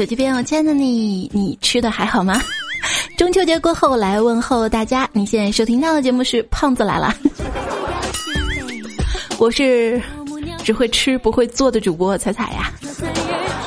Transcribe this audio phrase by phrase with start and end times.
[0.00, 2.40] 手机边，我亲爱的你，你吃的还好吗？
[3.18, 7.14] 中秋节过后来问候大家，你现在收听到的节目是《胖子来了》，
[9.36, 10.00] 我是
[10.64, 12.72] 只会吃不会做的主播彩彩呀。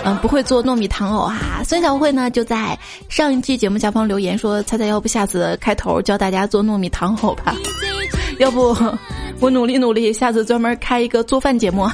[0.05, 1.61] 嗯，不会做糯米糖藕啊。
[1.63, 2.75] 孙小慧呢就在
[3.09, 7.55] 上一期节目下方留言说：“猜猜要不下次开头教大家做糯米糖藕吧？
[8.39, 8.75] 要不
[9.39, 11.87] 我努力努力，下次专门开一个做饭节目。”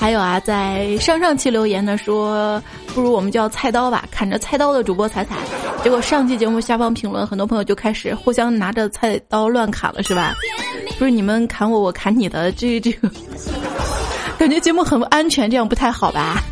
[0.00, 2.62] 还有啊，在上上期留言呢说
[2.94, 5.36] ：“不如我们叫菜刀吧，砍着菜刀的主播踩踩。”
[5.84, 10.34] 结果上期节目下方评论，很多朋友就开始互相拿着菜刀乱砍了，是吧？
[10.98, 13.08] 不是你们砍我，我砍你的，这这个
[14.36, 16.42] 感觉节目很不安全，这样不太好吧？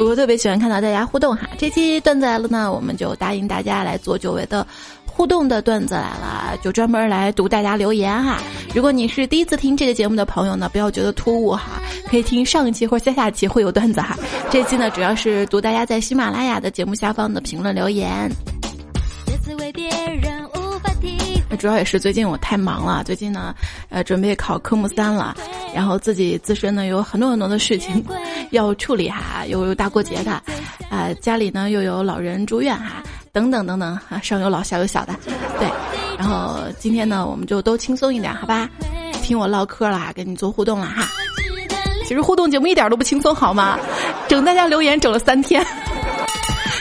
[0.00, 4.66] 我特别喜欢看到大家互动哈，这期段子来了呢，我们就答应大家来做久违的
[5.16, 8.42] 互动的段子来了，就专门来读大家留言哈。
[8.74, 14.18] 如果你是第一次听这个节目的朋友呢，不要觉得突兀哈，可以听上一期或者下下期会有段子哈。
[14.50, 18.28] 这期呢，主要是读大家在喜马拉雅的节目下方的评论留言。
[21.60, 23.54] 主要也是最近我太忙了，最近呢，
[23.88, 25.36] 呃，准备考科目三了，
[25.72, 28.04] 然后自己自身呢有很多很多的事情
[28.50, 30.32] 要处理哈，又有大过节的，
[30.90, 33.00] 啊，家里呢又有老人住院哈，
[33.34, 35.12] 等等等等哈，上有老下有小的，
[35.58, 35.68] 对，
[36.16, 38.70] 然后今天呢我们就都轻松一点好吧，
[39.24, 41.08] 听我唠嗑啦，跟你做互动了哈，
[42.06, 43.76] 其实互动节目一点都不轻松好吗？
[44.28, 45.66] 整大家留言整了三天。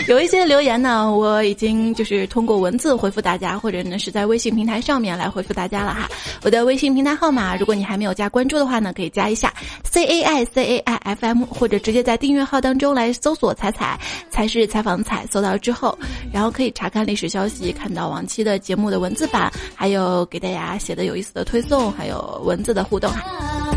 [0.09, 6.09] 有一些留言呢，我已经就是通过文字回复大家，或者呢是在微信平台上面来回复大家了哈。
[6.43, 13.97] 我的微信平台号码，如果你还没有加关注的话呢，可以加一下 C A I C A I F M，或者直接在订阅号当中来搜索“彩彩”，
[14.29, 15.97] 才是采访彩，搜到之后，
[16.31, 23.72] 然后可以查看历史消息，看到往期的节目的文字版，还有给大家写的有意思的推送，还有文字的互动哈。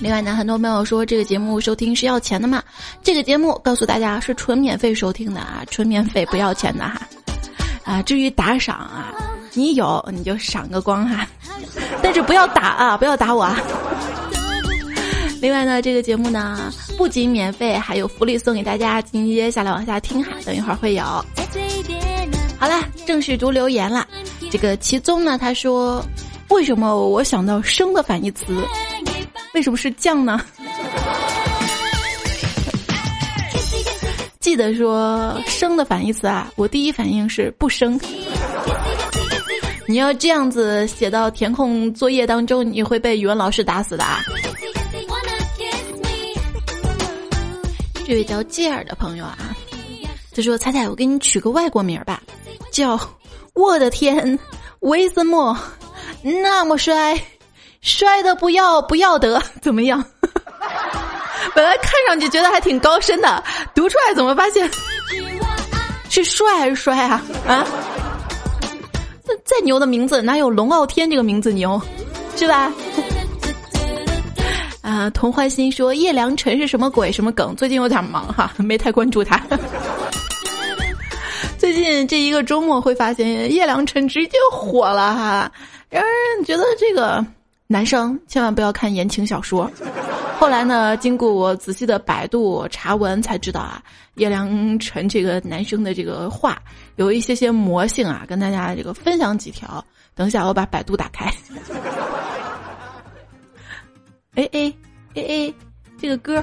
[0.00, 2.62] 另外呢，很多朋友说这个节目收听是要钱的嘛？
[3.02, 7.00] 这个节目告诉大家是纯免费收听的啊，纯免费不要钱的哈。
[7.82, 9.12] 啊，至于打赏啊，
[9.54, 11.26] 你有你就赏个光哈，
[12.02, 13.60] 但是不要打啊，不要打我啊。
[15.40, 21.02] 另外呢，这个节目呢不仅免费，还有福利送给大家，紧接下来往下听哈，等一会儿会有。
[22.58, 24.06] 好了，正式读留言了。
[24.50, 26.04] 这个其中呢，他说，
[26.50, 28.44] 为什么我想到生的反义词？
[29.58, 30.40] 为什么是酱呢？
[34.38, 37.98] 记得说生的反义词啊，我第一反应是不生。
[39.88, 44.20] 你要这样子写到填空作业当中，你会被语文老师打死的啊！
[48.06, 49.36] 这位叫吉尔的朋友啊，
[50.36, 52.22] 他说：“彩彩，我给你取个外国名吧，
[52.70, 52.96] 叫
[53.54, 54.38] 我的天，
[54.80, 55.58] 为什么
[56.22, 57.20] 那么帅？”
[57.80, 60.04] 摔的不要不要得， 怎么样？
[61.54, 63.42] 本来看上去觉得还挺高深的，
[63.74, 64.68] 读出来怎么发现
[66.10, 67.22] 是帅还是衰啊？
[67.46, 67.66] 啊？
[69.26, 71.80] 那再牛的名字哪有龙傲天这个名字牛，
[72.36, 72.72] 是吧？
[74.82, 77.12] 啊，童欢心说叶良辰是什么鬼？
[77.12, 77.54] 什么梗？
[77.56, 79.40] 最近有点忙哈，没太关注他。
[81.58, 85.52] 最近这一个周末会发现叶良辰直接火了哈，
[85.90, 87.24] 让人觉得这个。
[87.70, 89.70] 男生千万不要看言情小说。
[90.38, 93.82] 后来呢，经过我仔细的百度查文，才知道啊，
[94.14, 96.58] 叶良辰这个男生的这个话
[96.96, 99.84] 有一些些魔性啊，跟大家这个分享几条。
[100.14, 101.26] 等一下，我把百度打开。
[104.34, 104.72] 哎哎
[105.14, 105.54] 哎哎，
[106.00, 106.42] 这个歌。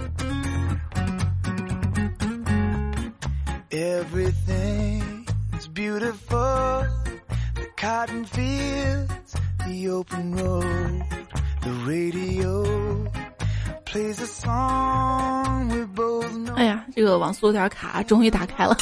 [16.56, 18.78] 哎呀，这个网速有点卡，终于打开了。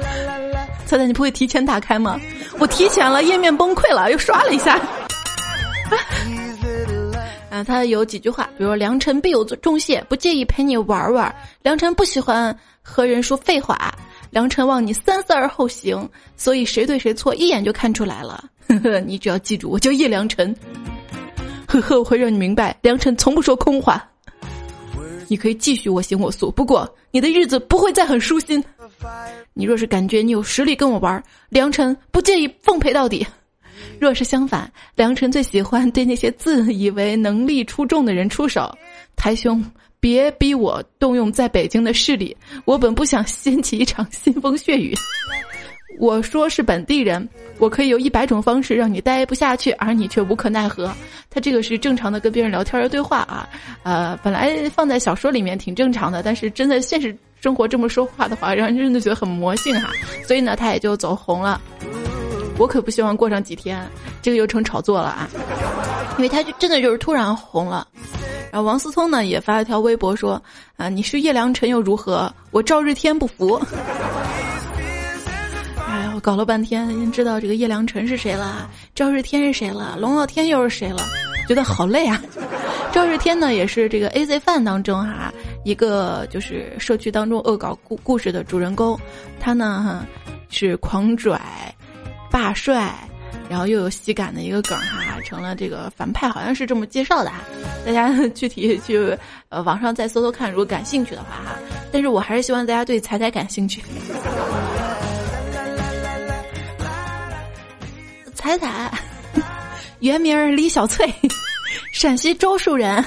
[0.86, 2.18] 猜猜你不会提前打开吗？
[2.58, 4.80] 我提前了，页面崩溃了，又刷了一下。
[7.50, 11.34] 啊，他有几句话，比如良辰必有重谢，不介意陪你玩玩。
[11.62, 13.94] 良辰不喜欢和人说废话，
[14.30, 18.44] 良辰望你三思而后行，所以谁对谁错一眼就看出来了。
[18.68, 20.54] 呵呵，你只要记住，我叫叶良辰。
[21.66, 24.04] 呵呵，我会让你明白，良辰从不说空话。
[25.28, 28.62] 你可以继续我行我素，不过你的日子不会再很舒心。
[29.54, 33.26] 你若是感觉你有实力跟我玩，良辰不介意奉陪到底。
[33.98, 38.72] 若是相反，良辰最喜欢对那些自以为能力出众的人出手。
[39.16, 39.64] 台兄，
[39.98, 44.94] 别逼我动用在北京的势力，我本不想掀起一场腥风血雨。
[45.98, 47.26] 我说是本地人，
[47.58, 50.92] 我可以有一百种方式让你待不下去，而你却无可奈何。
[51.30, 53.48] 他这个是正常的跟别人聊天的对话啊，
[53.82, 59.90] 呃，本来放在小说里面挺正常的，但是真的现实生活这么说话的话，让人真的觉得很魔性哈。
[60.26, 61.60] 所以呢，他也就走红了。
[62.58, 63.86] 我可不希望过上几天，
[64.22, 65.28] 这个又成炒作了啊，
[66.16, 67.86] 因为他就真的就是突然红了。
[68.50, 70.42] 然后王思聪呢也发了条微博说
[70.78, 72.32] ：“啊，你是叶良辰又如何？
[72.50, 73.60] 我赵日天不服。”
[76.20, 81.02] 搞了半天，知道这个叶良辰是谁了，赵日天是谁了，龙傲天又是谁了，
[81.48, 82.20] 觉得好累啊。
[82.92, 85.32] 赵日天呢也是这个 A Z 范当中哈
[85.64, 88.98] 一个就是社区当中恶搞故故事的主人公，
[89.38, 90.06] 他呢
[90.48, 91.40] 是狂拽、
[92.30, 92.94] 霸帅。
[93.48, 97.36] 然后又有喜感的一个梗哈，成了这个反派，好像是这么介绍的哈。
[97.84, 99.16] 大家 具体去
[99.50, 101.56] 呃网上再搜搜看，如果感兴趣的话哈。
[101.92, 103.80] 但是我还是希望大家对彩彩感兴趣。
[108.46, 108.92] 彩彩，
[109.98, 111.12] 原名李小翠，
[111.90, 113.04] 陕西周树人，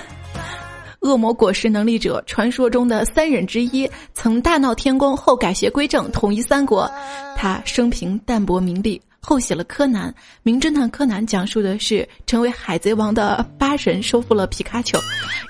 [1.00, 6.92] 恶魔果实能力者，传说中的三忍之一，曾大闹天宫后改邪归正，统一三国。
[7.38, 9.02] 他生平淡泊名利。
[9.22, 10.10] 后写了《柯南》，
[10.44, 14.98] 名侦探柯南讲述的是成为海贼王的八神收复了皮卡丘，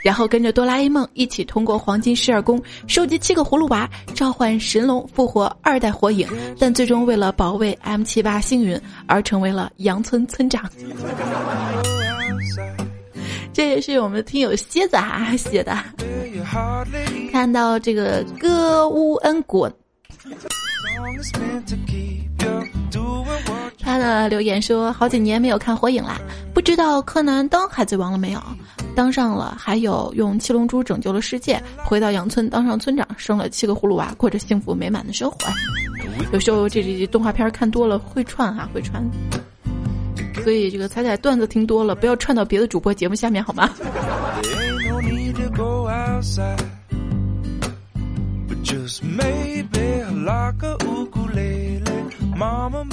[0.04, 6.28] 然后跟着哆啦 A 梦一起通过黄金十二宫收集七个葫芦娃，召唤神龙复活二代火影，
[6.60, 10.70] 但最终为了保卫 M 七八星云而成为了羊村村长。
[13.52, 15.78] 这也是我们听友蝎子哈 写的，
[17.32, 19.72] 看到这个歌乌恩果。
[23.90, 26.22] 他的留言说：“好几年没有看火影啦，
[26.54, 28.40] 不知道柯南当海贼王了没有？
[28.96, 35.38] 当上了，还有用七龙珠拯救了世界，回到羊村当上村长，生了七个葫芦娃，过着幸福美满的生活。
[36.32, 39.04] 有时候这这动画片看多了会串哈，会串。
[40.44, 43.72] 所以这个彩彩段子听多了，不要串到别的主播节目下面好吗？”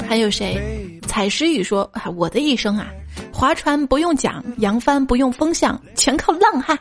[0.08, 0.98] 还有谁？
[1.06, 2.88] 采石雨说：“我的一生啊，
[3.32, 6.78] 划船不用桨，扬帆不用风向，全靠浪哈。”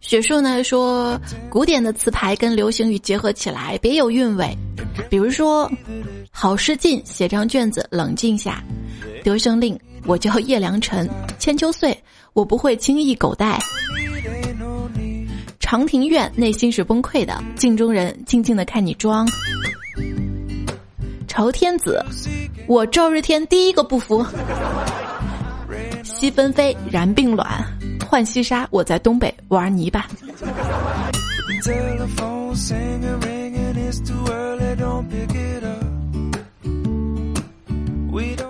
[0.00, 1.20] 雪树呢说
[1.50, 4.56] ：“古典的词牌跟流行语结合起来，别有韵味。
[5.10, 5.70] 比如说，
[6.30, 8.62] 好诗进，写张卷子，冷静下。”
[9.22, 11.08] 得胜令，我叫叶良辰。
[11.38, 11.96] 千秋岁，
[12.38, 13.58] 我不会轻易狗带。
[15.58, 17.42] 长亭院，内心是崩溃的。
[17.56, 19.26] 镜中人，静静的看你装。
[21.26, 22.00] 朝天子，
[22.68, 24.24] 我赵日天第一个不服。
[26.04, 27.48] 西纷飞，然并卵，
[28.08, 30.06] 浣溪沙，我在东北玩泥巴。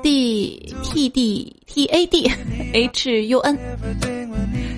[0.03, 2.31] D T D T A D
[2.73, 3.59] H U N，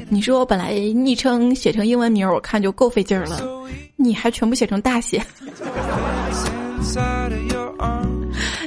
[0.09, 3.41] 你说我本来昵称写成英文名，我看就够费劲儿了，
[3.97, 5.23] 你还全部写成大写。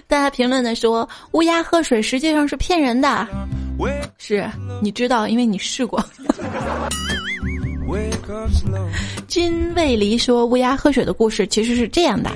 [0.08, 3.28] 大家评论的说乌鸦喝水实际上是骗人的，
[4.18, 4.48] 是
[4.82, 6.04] 你知道，因为你试过。
[9.28, 12.32] 君卫离说乌鸦喝水的故事其实是这样的：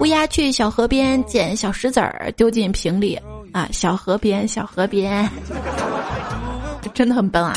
[0.00, 3.18] 乌鸦去小河边捡小石子儿，丢进瓶里。
[3.50, 5.26] 啊，小河边，小河边，
[6.92, 7.54] 真的很笨啊！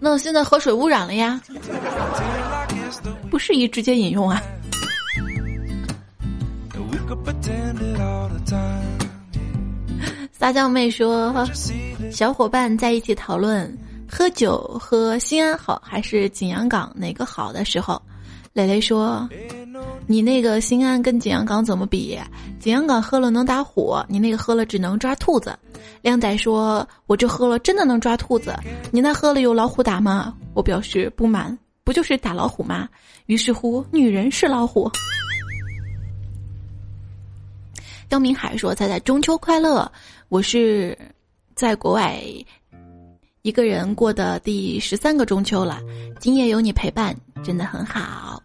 [0.00, 1.40] 那现在河水污染了呀，
[3.30, 4.42] 不适宜直接饮用啊。
[10.32, 11.32] 撒娇妹说，
[12.12, 13.76] 小伙伴在一起讨论
[14.08, 18.00] 喝酒喝新安好还是景阳冈哪个好的时候，
[18.52, 19.28] 蕾蕾说。
[20.06, 22.18] 你那个新安跟景阳冈怎么比？
[22.60, 25.56] 景阳冈喝了能打虎，你那个喝了只能抓兔子。
[26.02, 28.54] 靓仔说：“我这喝了真的能抓兔子，
[28.90, 32.88] 你那喝了有老虎打吗？”我表示不满，不就是打老虎吗？
[33.26, 34.90] 于是乎，女人是老虎。
[38.08, 39.90] 刁明海说：“猜猜中秋快乐！
[40.28, 40.98] 我是
[41.54, 42.20] 在国外
[43.42, 45.80] 一个人过的第十三个中秋了，
[46.20, 48.42] 今夜有你陪伴，真的很好。”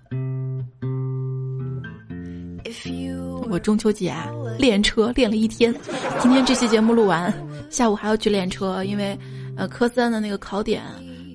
[3.49, 4.27] 我中秋节啊
[4.59, 5.73] 练车练了一天，
[6.19, 7.33] 今天这期节目录完，
[7.69, 9.17] 下午还要去练车，因为，
[9.55, 10.83] 呃，科三的那个考点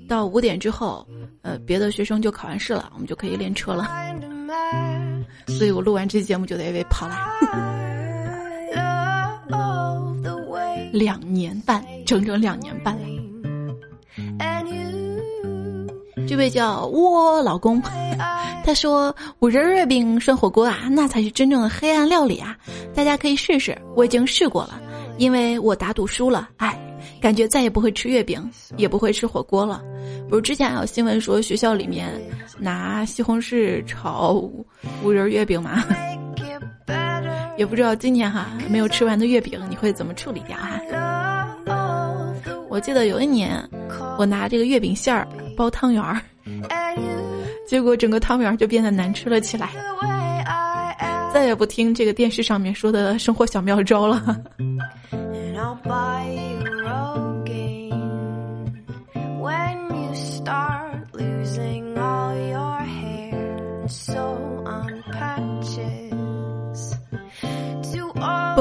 [0.06, 1.06] 到五点之后，
[1.40, 3.88] 呃，别的学生就考完试了，我们就可以练车了，
[5.46, 7.16] 所以我录完这期节目就得跑了。
[10.92, 13.02] 两年半，整整两年半了。
[16.28, 17.82] 这位叫窝老公，
[18.64, 22.56] 他说五仁月饼涮火锅啊，那才是真正的黑暗料理啊！
[22.94, 24.80] 大家可以试试，我已经试过了，
[25.18, 26.78] 因为我打赌输了，哎，
[27.20, 29.82] 感觉再也不会吃月饼，也不会吃火锅了。
[30.28, 32.08] 不是之前还有新闻说学校里面
[32.58, 34.32] 拿西红柿炒
[35.02, 35.84] 五仁月饼吗？
[37.62, 40.80] 也不知道今年哈没有吃完的月饼你会怎么处理掉哈？
[42.68, 43.56] 我记得有一年
[44.18, 45.24] 我拿这个月饼馅儿。
[45.54, 46.18] 包汤圆儿，
[47.68, 49.68] 结果整个汤圆儿就变得难吃了起来。
[51.32, 54.36] 再也不听这个电视上面说的生活小妙招了。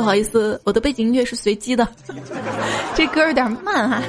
[0.02, 1.88] 不好意思，我的背景音乐是随机的，
[2.98, 4.02] 这歌有点慢哈。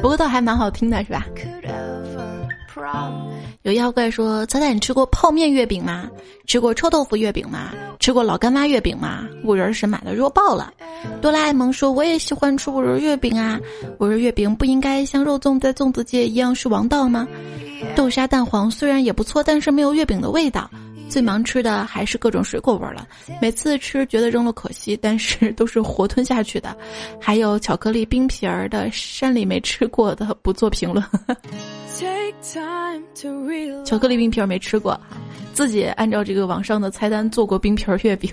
[0.00, 1.26] 不过倒还蛮好听的，是吧？
[3.64, 6.08] 有妖怪说：“彩彩，你吃过泡面月饼吗？
[6.46, 7.68] 吃过臭豆腐月饼吗？
[8.00, 9.28] 吃过老干妈月饼吗？
[9.44, 10.72] 五仁神买的弱爆了。”
[11.20, 13.60] 哆啦 A 梦说：“我也喜欢吃五仁月饼啊！
[13.98, 17.28] 五仁月饼不应该像肉粽在粽子界一样是王道吗？
[17.94, 20.70] 豆沙蛋黄虽然也不错，但是没有月饼的味道。”
[21.12, 23.06] 最忙吃的还是各种水果味儿了，
[23.38, 26.74] 每次吃觉得扔了可惜，但是 都是活吞下去的。
[27.20, 31.04] 还有巧克力冰皮儿的，山里没吃过的不做评论。
[33.84, 34.98] 巧克力冰皮儿没吃过，
[35.52, 38.32] 自己按照这个网上的菜单做过冰皮儿月饼，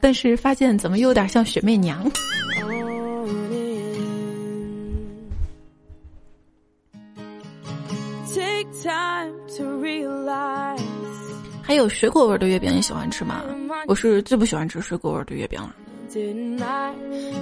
[0.00, 2.04] 但是发现怎么有点像雪媚娘。
[11.72, 13.42] 还有水果味的月饼，你喜欢吃吗？
[13.86, 15.74] 我是最不喜欢吃水果味的月饼了。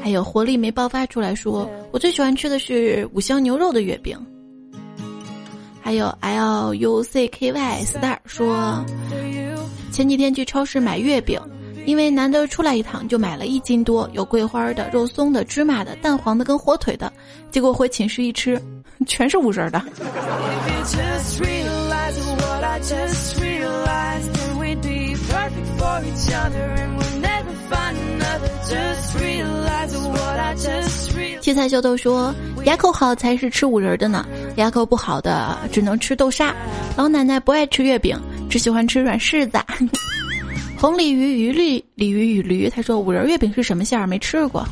[0.00, 4.16] 还有活力没爆发出来说，我最喜欢吃的是五香牛肉的月饼。
[5.80, 8.87] 还有 L U C K Y Star 说，
[9.90, 11.40] 前几天去超市买月饼，
[11.84, 17.12] 因为难得出来一趟，就买了一斤多，有桂花的、肉松的、芝麻的、蛋黄的跟火腿的。
[17.50, 18.56] 结果回寝室一吃，
[19.07, 19.83] 全是五仁的。
[31.40, 34.26] 七彩秀豆说：“牙口好才是吃五仁的呢，
[34.57, 36.54] 牙口不好的只能吃豆沙。”
[36.97, 39.59] 老奶奶不爱吃月饼，只喜欢吃软柿子。
[40.76, 44.07] 红鲤鱼鱼绿鲤鱼与驴，他说：“五仁月饼是什么馅儿？
[44.07, 44.66] 没吃过。”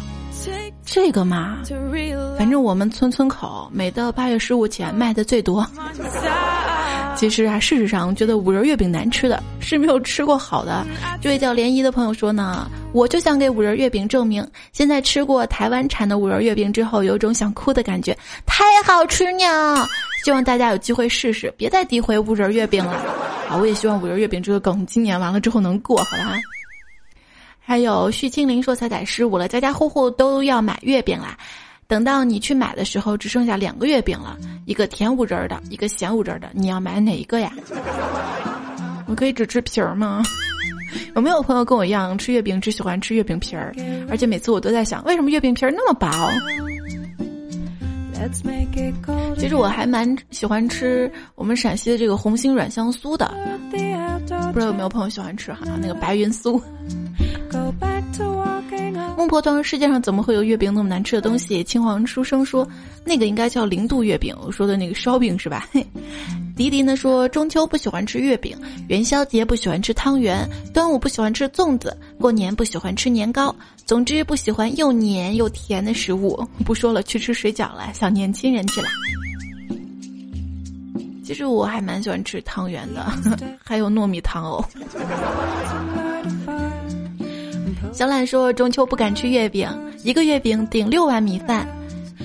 [0.90, 1.59] 这个嘛，
[2.38, 5.66] 反正我们村村口每到八月十五前卖的最多。
[7.14, 10.87] 其实啊，事实上，觉得五仁月饼难吃的是没有吃过好的。
[11.21, 18.16] 这位叫涟漪的朋友说呢，我就想给五仁月饼证明，现在吃过台湾产的五仁月饼之后，有种想哭的感觉，
[18.47, 19.87] 太好吃呢！
[20.25, 22.92] 希望大家有机会试试，别再诋毁五仁月饼了。
[23.50, 26.38] 啊，我也希望五仁月饼这个梗今年完了之后能过，好吧？
[27.69, 31.37] 还有徐青林说，彩彩十五了，家家户户都要买月饼啦。
[31.87, 37.53] 等到你去买的时候，只剩下两个月饼了，一个甜五仁的，一个咸五仁的，你要买哪一个呀？
[39.07, 40.23] 我可以只吃皮儿吗？
[41.15, 43.75] 有没有朋友跟我一样吃月饼只喜欢吃月饼皮儿？
[44.09, 46.09] 而且每次我都在想，为什么月饼皮儿那么薄？
[49.37, 53.31] 其实我还蛮喜欢吃我们陕西的这个红星软香酥的，
[53.71, 55.67] 不知道有没有朋友喜欢吃哈？
[55.83, 56.59] 那个白云酥。
[59.17, 61.65] 孟婆汤，世界上怎么会有月饼那么难吃的东西？
[61.65, 62.67] 青黄书生说，
[63.05, 64.35] 那个应该叫零度月饼。
[64.41, 65.69] 我说的那个烧饼是吧？
[66.57, 68.57] 迪迪呢说，中秋不喜欢吃月饼，
[68.89, 73.55] 元宵节不喜欢吃汤圆，端午不喜欢吃粽子，过年不喜欢吃年糕。
[73.85, 76.47] 总之不喜欢又黏又甜的食物。
[76.65, 78.89] 不说了，去吃水饺了，小年轻人去了。
[81.25, 83.05] 其实我还蛮喜欢吃汤圆的，
[83.63, 84.65] 还有糯米汤哦。
[87.99, 89.69] 小懒说中秋不敢吃月饼，
[90.05, 91.67] 一个月饼顶六碗米饭。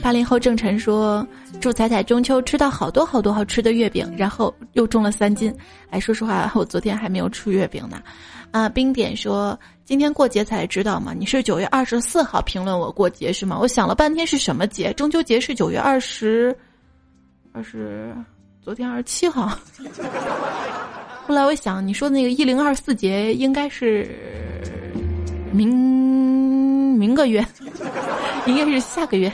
[0.03, 1.27] 八零后郑晨说
[1.59, 5.51] 祝彩彩中秋吃到好多好多好吃的月饼，然后又重了三斤。
[5.89, 8.03] 哎，说实话，我昨天还没有吃月饼呢。
[8.51, 11.11] 啊，冰点说今天过节才知道嘛？
[11.11, 13.57] 你是九月二十四号评论我过节是吗？
[13.59, 14.93] 我想了半天是什么节？
[14.93, 16.55] 中秋节是九月二十，
[17.51, 18.15] 二十，
[18.61, 19.57] 昨天二十七号。
[21.25, 24.07] 后来我想你说那个一零二四节应该是。
[25.53, 27.45] 明明个月，
[28.47, 29.31] 应该是下个月。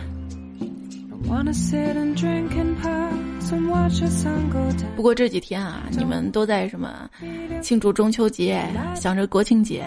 [4.95, 7.09] 不过这几天啊，你们都在什么
[7.61, 8.61] 庆祝中秋节，
[8.95, 9.85] 想着国庆节，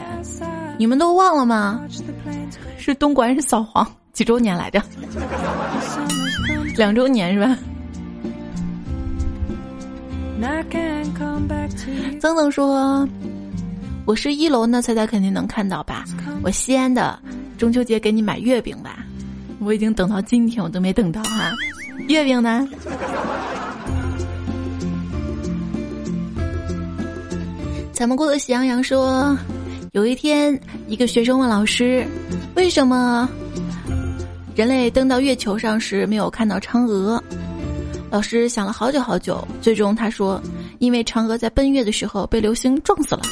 [0.78, 1.80] 你们都忘了吗？
[2.78, 4.82] 是东莞是扫黄几周年来着？
[6.76, 7.56] 两周年是吧？
[12.20, 13.08] 曾曾说
[14.04, 16.04] ：“我是一楼呢，彩彩肯定能看到吧？
[16.42, 17.16] 我西安的，
[17.56, 19.06] 中秋节给你买月饼吧。
[19.60, 21.52] 我已经等到今天，我都没等到哈。
[22.08, 22.68] 月饼呢？”
[27.92, 29.38] 咱们过的喜羊羊说
[29.92, 32.04] ：“有一天，一个学生问老师，
[32.56, 33.28] 为什么
[34.56, 37.22] 人类登到月球上时没有看到嫦娥？”
[38.10, 40.42] 老师想了好久好久，最终他说
[40.82, 43.22] ：“因为嫦娥在奔月的时候被流星撞死了。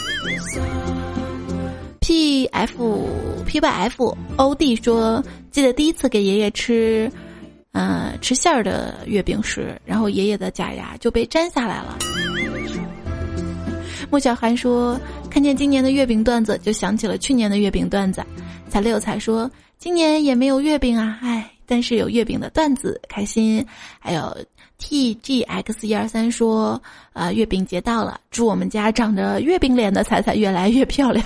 [1.99, 3.09] ”P F
[3.45, 7.11] P Y F O D 说：“记得第一次给爷爷吃，
[7.73, 11.99] 嗯，吃馅儿的月饼时，然后爷爷的假牙就被摘下来了。”
[14.09, 14.97] 莫小涵说
[15.28, 18.25] ：“看见今年的月饼段子，就想起了去年的月饼段子。”
[18.71, 23.66] 彩六彩说：“今年也没有月饼啊，唉，但是有月饼的段子，开心。”
[23.99, 24.37] 还有。
[24.80, 26.80] T G X 一二三说
[27.12, 31.25] ：“啊，月饼节到了，祝我们家长着月饼脸的彩彩越来越漂亮。”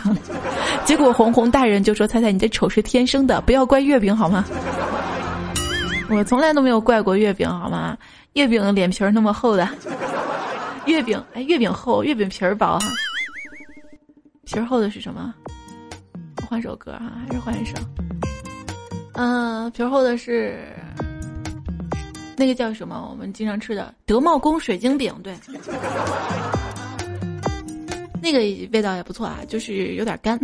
[0.84, 4.44] 结果红红大人就说：“彩彩，你这丑是天生的，不要怪月饼好吗？”
[6.11, 7.96] 我从来都没有怪过月饼好吗？
[8.34, 9.66] 月饼脸皮儿那么厚的，
[10.84, 12.87] 月饼哎，月饼厚，月饼皮儿薄哈。
[14.44, 15.32] 皮儿厚的是什么？
[16.50, 17.75] 换首歌哈，还是换一首？
[19.14, 20.68] 嗯，皮儿厚的是。
[22.36, 23.08] 那个叫什么？
[23.10, 25.34] 我们经常吃的德茂宫水晶饼，对，
[28.20, 28.38] 那个
[28.72, 30.38] 味道也不错啊，就是有点干。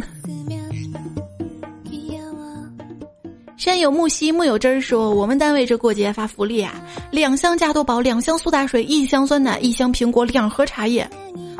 [3.56, 6.80] 山有木兮木有枝儿说，我们单位这过节发福利啊，
[7.10, 11.06] 两箱加多宝，两箱苏打水，一箱酸奶，一箱苹果，两盒茶叶，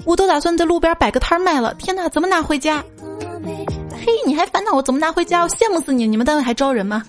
[0.06, 1.74] 我都打算在路边摆个摊卖了。
[1.74, 2.82] 天哪，怎么拿回家？
[3.92, 5.42] 嘿，你还烦恼我怎么拿回家？
[5.42, 6.06] 我羡慕死你！
[6.06, 7.04] 你们单位还招人吗？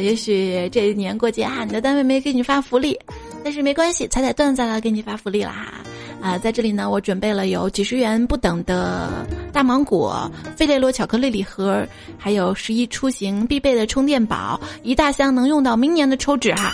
[0.00, 2.98] 也许这一年过节啊，你的单位没给你发福利，
[3.44, 5.82] 但是没关系，彩彩段子来，给你发福利啦
[6.20, 11.86] 啊，在这里呢，我准备了有几十元不等的大芒果、费列罗巧克力礼盒，
[12.18, 16.72] 还有十一出行必备的充电宝，一大箱能用到明年的抽纸哈。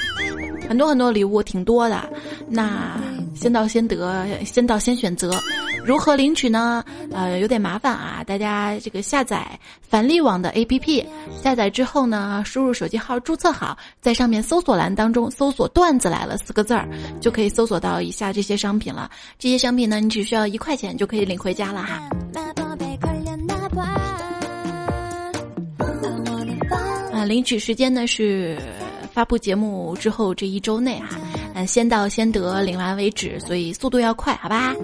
[0.69, 2.11] 很多很多礼物，挺多的。
[2.49, 3.01] 那
[3.37, 5.31] 先到先得，先到先选择。
[5.85, 6.85] 如何领取呢？
[7.13, 9.47] 呃，有点麻烦啊，大家这个下载
[9.81, 11.07] 返利网的 APP，
[11.41, 16.89] 下载之后呢，输入手机号注册好，在上面搜索栏当中搜索“段子来了”四个字儿，
[17.21, 19.09] 就可以搜索到以下这些商品了。
[19.39, 22.09] 这些商品呢，你只需要一块钱就可以领回家了哈。
[27.13, 28.57] 啊，领取时间呢是。
[29.13, 31.19] 发布节目之后这一周内哈，
[31.55, 34.75] 嗯，先到先得，领完为止，所以速度要快，好吧？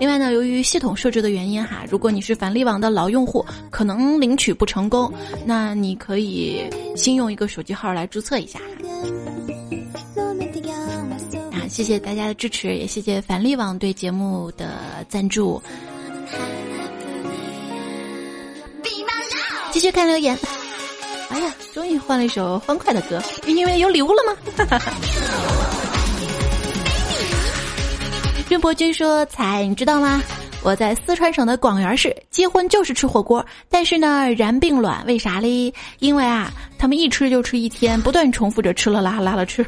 [0.00, 5.12] 另外呢，由于系统设置的原因哈，如果你是返利网的老用户，可能领取不成功，
[5.44, 6.64] 那你可以
[6.96, 8.58] 新用一个手机号来注册一下。
[11.72, 15.60] 谢谢大家的支持，也谢谢返利网对节目的赞助。
[19.70, 20.38] 继续看留言。
[21.30, 24.36] 哎呀，终于换了一首欢快的歌，因为有礼物了吗？
[28.50, 30.22] 任伯君说：“彩，你知道吗？
[30.62, 35.72] 我在四川省的广元市结婚就是吃火锅，但是呢，然并卵，为啥嘞？
[36.00, 39.64] 因为啊，他们一吃就吃一天，不断重复着吃了拉，拉了吃。”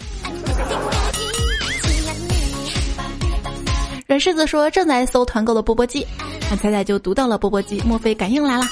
[4.14, 6.06] 软柿子说：“正在搜团购的钵钵鸡，
[6.48, 8.64] 那彩彩就读到了钵钵鸡，莫非感应来了？”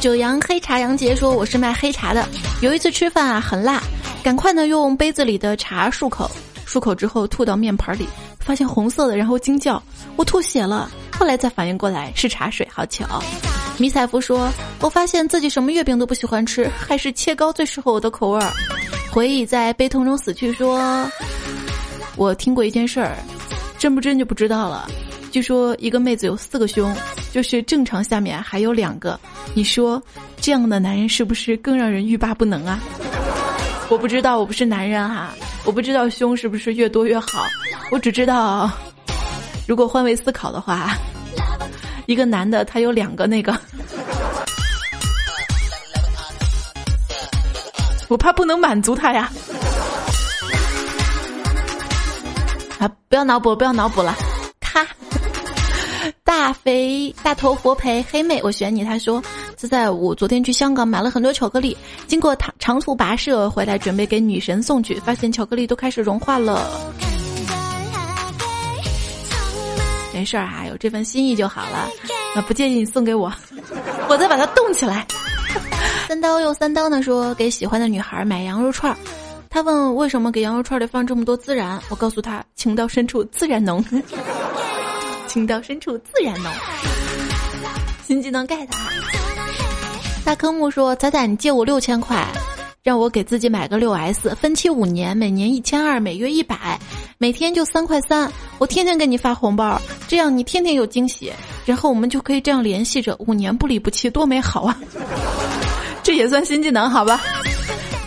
[0.00, 2.28] 九阳黑茶杨杰说：“我是卖黑茶的。
[2.60, 3.82] 有一次吃饭啊，很辣，
[4.22, 6.30] 赶快呢用杯子里的茶漱口，
[6.66, 8.06] 漱口之后吐到面盆里，
[8.38, 9.82] 发现红色的，然后惊叫
[10.16, 10.90] 我吐血了。
[11.18, 13.06] 后来才反应过来是茶水，好巧。”
[13.80, 18.52] 迷彩服说：“我发现自己什么月饼都不喜欢吃，还是切糕最适合我的口味儿。”
[19.10, 21.08] 回忆在悲痛中死去说
[22.16, 23.16] ：“我听过一件事儿，
[23.84, 24.88] 真不真就不知道了。”
[25.30, 26.96] 据说一个妹子有四个胸，
[27.30, 29.20] 就是正常下面还有两个。
[29.52, 30.02] 你说
[30.40, 32.80] 这样的男人是不是更让人欲罢不能啊？
[33.90, 35.34] 我不知道，我不是男人哈，
[35.66, 37.44] 我不知道胸是不是越多越好。
[37.90, 38.70] 我只知道，
[39.68, 40.96] 如果换位思考的话，
[42.06, 43.54] 一个男的他有两个那个，
[48.08, 49.30] 我怕不能满足他呀。
[52.84, 54.14] 啊，不要脑补，不要脑补了，
[54.60, 54.86] 咔。
[56.22, 58.84] 大肥大头佛陪黑妹，我选你。
[58.84, 59.22] 他说
[59.56, 61.74] ：“自在我昨天去香港买了很多巧克力，
[62.06, 66.68] 经过长长途跋涉回来，准备给女神送去，发现巧克力都开始融化了。
[70.12, 71.88] 没事儿啊，有这份心意就好了。
[72.36, 73.32] 那不介意你送给我，
[74.10, 75.06] 我再把它冻起来。
[76.06, 78.98] 三刀又三刀呢，说给喜欢的女孩买羊肉串儿，
[79.54, 83.84] 他问为什么给羊肉串里放这么多孜然，我告诉他情到深处自然浓，
[85.28, 86.52] 情到深处自然浓。
[88.04, 88.90] 新技能 get 哈。
[90.24, 92.26] 大坑木说仔仔你借我六千块，
[92.82, 96.76] 让我给自己买个六 S，分期五年，每年一千二，每月一百，
[97.18, 101.32] 每天就三块三，我天天给你发红包，这样你天天有惊喜。
[101.64, 104.76] 然后我们就可以这样联系着，五年不离不弃，多美好啊！
[106.02, 107.20] 这也算新技能，好吧？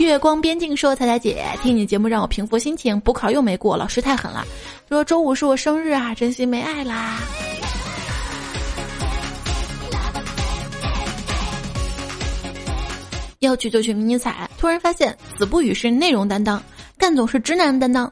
[0.05, 4.45] 月光边境说：“彩彩姐，听你节目让我平复心情，补考又没过，老师太狠了。
[4.87, 7.19] 说周五是我生日啊，真心没爱啦。”
[13.39, 16.61] 要去就去迷你彩，突然发现子不语是内容担当，
[16.97, 18.11] 干总是直男担当，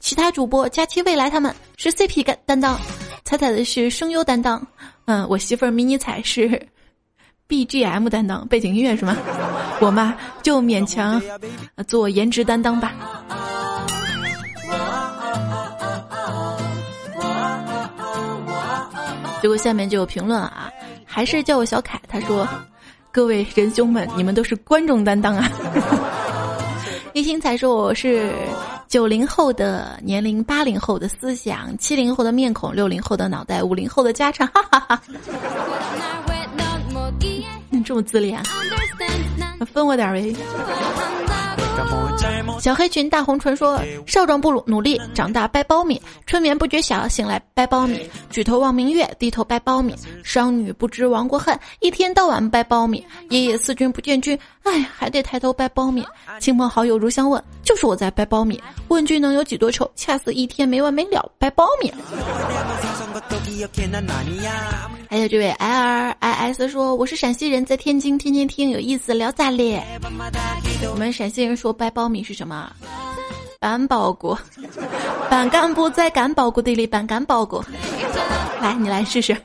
[0.00, 2.78] 其他主播佳期未来他们是 CP 担担当。
[3.24, 4.64] 彩彩的是声优担当，
[5.06, 6.60] 嗯，我媳妇儿迷你彩是
[7.48, 9.16] BGM 担当，背景音乐是吗？
[9.80, 11.20] 我嘛就勉强
[11.86, 12.92] 做颜值担当吧。
[19.42, 20.70] 结果下面就有评论啊，
[21.04, 22.48] 还是叫我小凯，他说
[23.12, 25.48] ：“各位仁兄们，你们都是观众担当啊。
[27.14, 28.32] ”一星才说我是。
[28.88, 35.02] 九零后的年龄，八零后的思想，七零后的面孔，六零后的脑袋，五零后的家产，哈哈哈。
[37.70, 38.42] 你 这么自恋，
[39.72, 40.34] 分我点呗。
[42.58, 47.98] 小黑裙大红唇说：“少壮不努努力，长大掰苞米；春眠不觉晓，醒来掰苞米；
[48.30, 49.92] 举头望明月，低头掰苞米；
[50.24, 56.02] 商女不知亡国恨，一天到晚掰苞米；爷爷思君不见君，哎，还得抬头掰苞米；
[56.40, 58.60] 亲朋好友如相问，就是我在掰苞米。
[58.88, 59.88] 问君能有几多愁？
[59.94, 61.92] 恰似一天没完没了掰苞米。”
[65.08, 69.82] 还有这位 L I S 说：“我是陕西人，在天津天天听，有意思，聊咋咧？”
[70.90, 72.70] 我们陕西人说掰苞米是什么？
[73.58, 74.36] 板包谷，
[75.30, 77.64] 板干部在干包谷地里板干包谷。
[78.60, 79.36] 来，你来试试。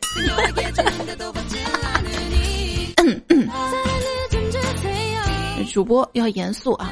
[5.71, 6.91] 主播要严肃啊，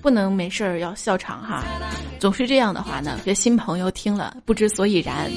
[0.00, 1.62] 不能没事儿要笑场哈。
[2.18, 5.30] 总是这样的话呢，这新朋友听了不知所以然。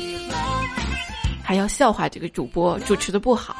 [1.43, 3.56] 还要笑话这个主播主持的不好，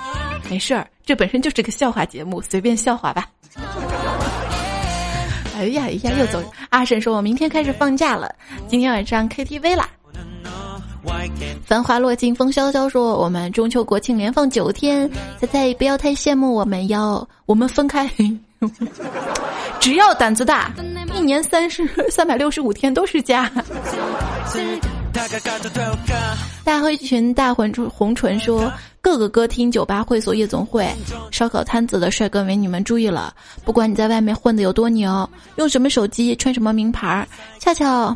[0.50, 3.28] 没事儿，这本身就是个笑话节目，随便笑话吧。
[5.56, 6.44] 哎呀哎呀，又走！
[6.70, 8.34] 阿婶说：“我明天开始放假了，
[8.68, 9.88] 今天晚上 KTV 啦。”
[11.66, 18.10] 繁华落尽风萧萧说：“我们中秋国庆连放九天，猜猜不要太羡慕我们哟，我们分开，
[19.80, 20.72] 只要胆子大，
[21.14, 23.52] 一年三十三百六十五天都是假。”
[26.64, 28.72] 大灰裙大红红唇说
[29.02, 30.90] ：“各个歌厅、酒吧、会所、夜总会、
[31.30, 33.34] 烧烤摊子的帅哥美女们注意了！
[33.66, 37.28] 不管你在外面混的有多牛，用什么手机，穿什么名牌，
[37.60, 38.16] 恰巧，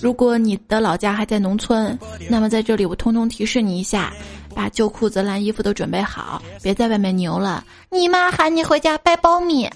[0.00, 1.98] 如果你的老家还在农村，
[2.28, 4.12] 那么在这里我通通提示你一下：
[4.54, 7.64] 把旧裤子、烂衣服都准备好，别在外面牛了！
[7.90, 9.68] 你妈喊你回家掰苞米。”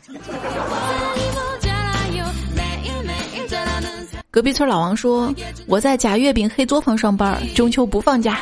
[4.33, 5.31] 隔壁村老王说
[5.69, 8.41] ：“我在假月饼黑作坊上班，中秋不放假。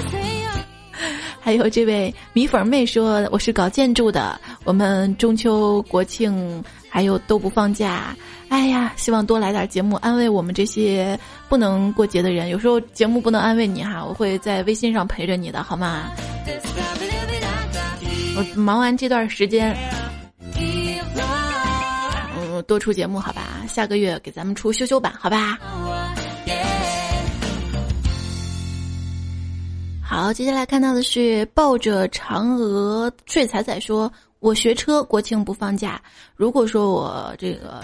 [1.38, 8.16] ”还有这位米粉妹说：“我是搞建筑的，我们中秋国庆还有都不放假。”
[8.48, 12.48] 哎呀，希望多来点节目安慰我们这些不能过节的人。
[12.48, 16.10] 有时候节目不能安慰你哈，我会在微信上陪着你的，好吗？
[18.34, 19.76] 我忙完这段时间。
[22.62, 25.58] 多出节目好吧，下个月给咱们出修修版好吧。
[30.02, 36.02] 好，接下来看到的是抱着嫦娥睡彩彩说：“我学车，国庆不放假。
[36.34, 37.80] 如果说我这个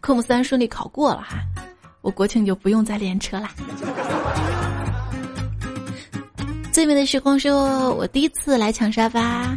[0.00, 1.38] 科目三顺利考过了哈，
[2.02, 3.54] 我国庆就不用再练车啦。”
[6.70, 9.56] 最美的时光说：“我第一次来抢沙发。”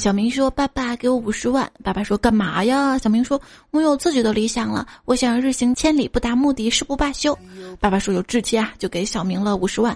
[0.00, 3.38] 小明说：“爸爸，给我五十万。”爸爸说：“干嘛呀？”小明说
[3.70, 7.38] ：“我有自己的理想了，我想日行千里，不达目的誓不罢休。”
[7.78, 9.94] 爸爸说：“有志气啊，就给小明了五十万。”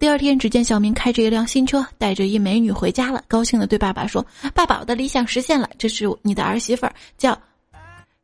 [0.00, 7.38] 第二天，只见小明开着一辆新车，带着一美女回家了，高兴的对爸爸说：“爸爸，我的理想实现了，这是你的儿媳妇儿，叫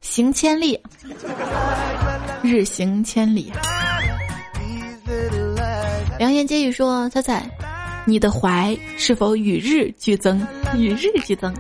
[0.01, 0.77] 行千里，
[2.43, 3.53] 日行千里。”
[6.19, 7.49] 良言接语说：“彩彩。”
[8.05, 10.45] 你的怀是否与日俱增？
[10.77, 11.55] 与日俱增。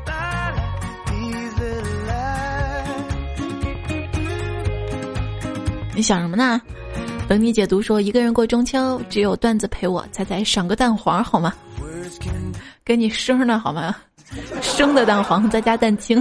[5.94, 6.60] 你想什么呢？
[7.28, 11.54] 等你解读说一个人过中秋，只有段子陪我，猜猜赏个蛋黄好吗？
[12.84, 13.94] 给你生呢好吗？
[14.60, 16.20] 生的蛋黄再加蛋清。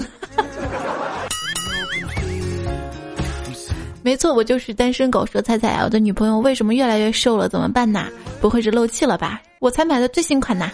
[4.04, 5.26] 没错，我就是单身狗。
[5.26, 7.48] 说彩彩啊，我的女朋友为什么越来越瘦了？
[7.48, 8.08] 怎么办呐？
[8.42, 9.42] 不会是漏气了吧？
[9.60, 10.72] 我才买的最新款呐。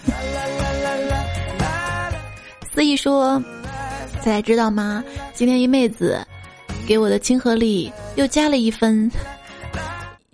[2.73, 3.41] 思义说，
[4.21, 5.03] 彩彩知道吗？
[5.33, 6.25] 今天一妹子
[6.87, 9.11] 给我的亲和力又加了一分。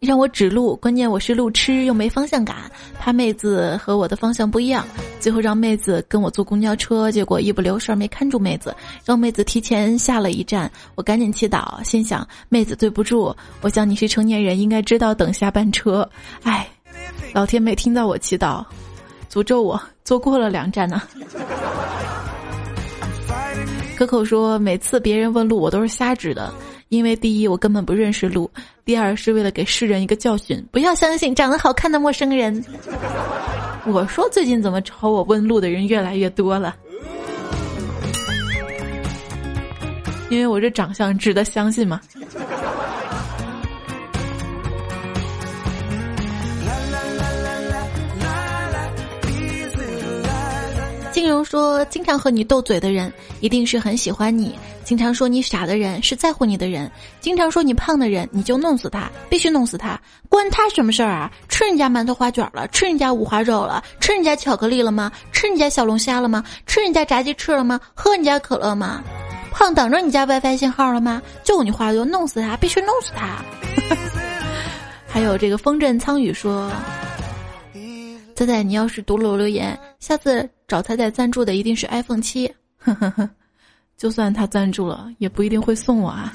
[0.06, 4.86] 让我指路，关键我是路痴又没方向感，怕妹子和我的方向不一样。
[5.18, 10.70] 最后让妹子跟我坐公交车，结果一不留神没看住妹子，让妹子提前下了一站。
[10.96, 13.34] 我赶紧祈祷，心想妹子对不住。
[13.62, 16.08] 我想你是成年人，应该知道等下班车。
[16.44, 16.68] 哎，
[17.34, 18.62] 老天没听到我祈祷，
[19.32, 21.02] 诅咒我坐过了两站呢。
[23.96, 26.54] 可口说，每次别人问路，我都是瞎指的。
[26.89, 28.48] 因为第一，我根本不认识路；
[28.86, 32.63] 第二，是为了给世人一个教训，不要相信长得好看的陌生人。
[33.86, 36.76] 我说最近怎么朝我问路的人越来越多了？
[40.30, 42.02] 因为我这长相值得相信吗？
[51.13, 54.49] 金荣说：“经常和你斗嘴的人，一定是很喜欢你；
[54.84, 56.89] 经常说你傻的人，是在乎你的人；
[57.21, 59.97] 经常说你胖的人，你就弄死他，必须弄死他，
[60.28, 61.32] 关他什么事儿啊？
[61.47, 65.12] 吃人家馒头花卷了，吃人家五花肉了，吃人家巧克力了吗？
[65.32, 66.43] 吃人家小龙虾了吗？
[66.65, 67.80] 吃人家炸鸡翅了吗？
[67.93, 69.04] 喝人家可乐吗？
[69.52, 71.21] 胖等着你家 WiFi 信号了吗？
[71.43, 73.38] 就你话多，弄死他，必须弄死他。
[75.08, 76.71] 还有这个风阵苍雨说。”
[78.36, 82.52] 仔仔，你要是读了我留言，下次找仔仔赞助的一定是 iPhone 七。
[82.80, 83.30] 呵呵呵，
[83.96, 86.34] 就算他赞助了，也不一定会送我啊。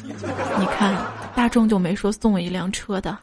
[0.59, 0.97] 你看，
[1.35, 3.17] 大众就没说送我一辆车的。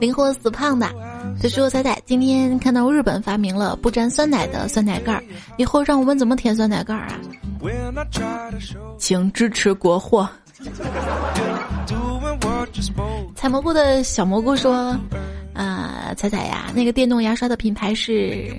[0.00, 0.90] 灵活死胖的，
[1.40, 5.22] 他说：“仔仔，今天看到日本发明了不沾酸奶的酸奶盖儿，
[5.58, 7.20] 以后让我们怎么舔酸奶盖儿啊？”
[8.98, 10.28] 请支持国货。
[13.34, 14.96] 采蘑菇的小蘑菇说
[15.54, 18.50] ：“啊，彩彩呀，那个电动牙刷的品牌是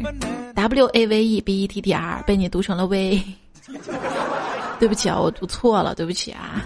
[0.53, 3.23] W A V E B E T T R，被你读成了 V。
[4.79, 6.61] 对不起啊，我读错了，对不起啊。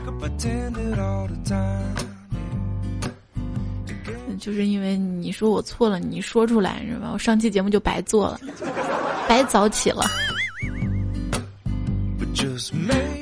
[4.39, 7.09] 就是因为你说我错了，你说出来是吧？
[7.13, 8.39] 我上期节目就白做了，
[9.27, 10.05] 白早起了。”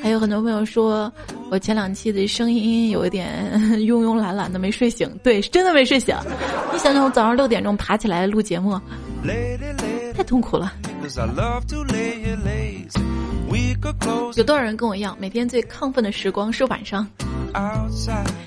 [0.01, 1.11] 还有很多朋友说，
[1.49, 5.09] 我前两期的声音有一点慵慵懒懒的，没睡醒。
[5.23, 6.15] 对，是真的没睡醒。
[6.71, 8.79] 你想想，我早上六点钟爬起来录节目，
[10.13, 10.73] 太痛苦了。
[14.35, 17.07] 有多少人跟我一样，每天最亢奋的时光是晚上？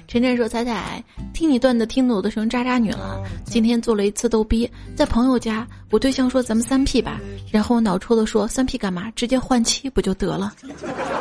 [0.07, 3.23] 晨晨说：“彩彩，听你段子听得我都成渣渣女了。
[3.45, 9.11] 今天做了一次逗逼，在朋友家，我对象说咱们三 P 吧，然后我脑抽的说三 P 干嘛？
[9.13, 10.53] 直接换妻不就得了？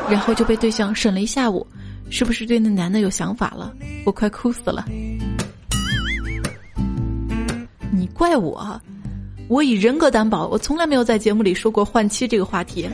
[0.09, 1.65] 然后就被对象审了一下午，
[2.09, 3.71] 是不是对那男的有想法了？
[4.05, 4.85] 我快哭死了！
[7.91, 8.81] 你怪我，
[9.47, 12.89] 我以人格担保，我从来没有在节目里说过换妻这个话题。”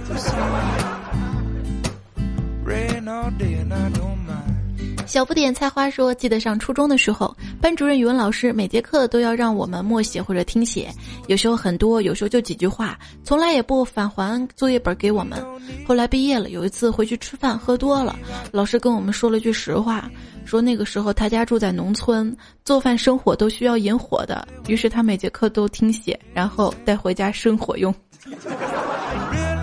[5.06, 10.89] 小不点菜花说：“记得上初中的时候，班主任语文老师每节课都要让我们默写或者听写，
[11.28, 15.41] 有时候很多，有时候就几句话，从来也不返还作业本给我们。
[15.88, 18.18] 后来毕业了，有一次回去吃饭喝多了，
[18.52, 20.10] 老师跟我们说了句实话，
[20.44, 27.94] 说那个时候他家住在农村，做饭生火都需要引火的，于是他每节课都听写，然后带回家生火用。”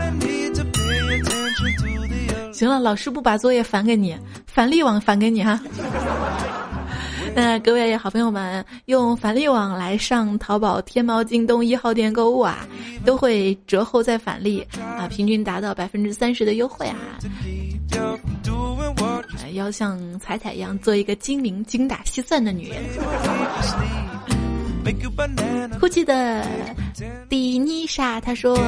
[2.63, 5.61] 行了，老师不把作业返给你，返利网返给你哈。
[7.35, 12.65] 那各位好朋友们，用返利网来上淘宝、天猫、京东一号店购物啊，
[13.05, 14.65] 都会折后再返利
[14.97, 17.19] 啊，平均达到百分之三十的优惠啊。
[19.55, 22.79] 要像彩彩一样做一个精明、精打细算的女人。
[25.79, 26.45] 哭泣的
[27.29, 28.59] 迪妮莎，他说：“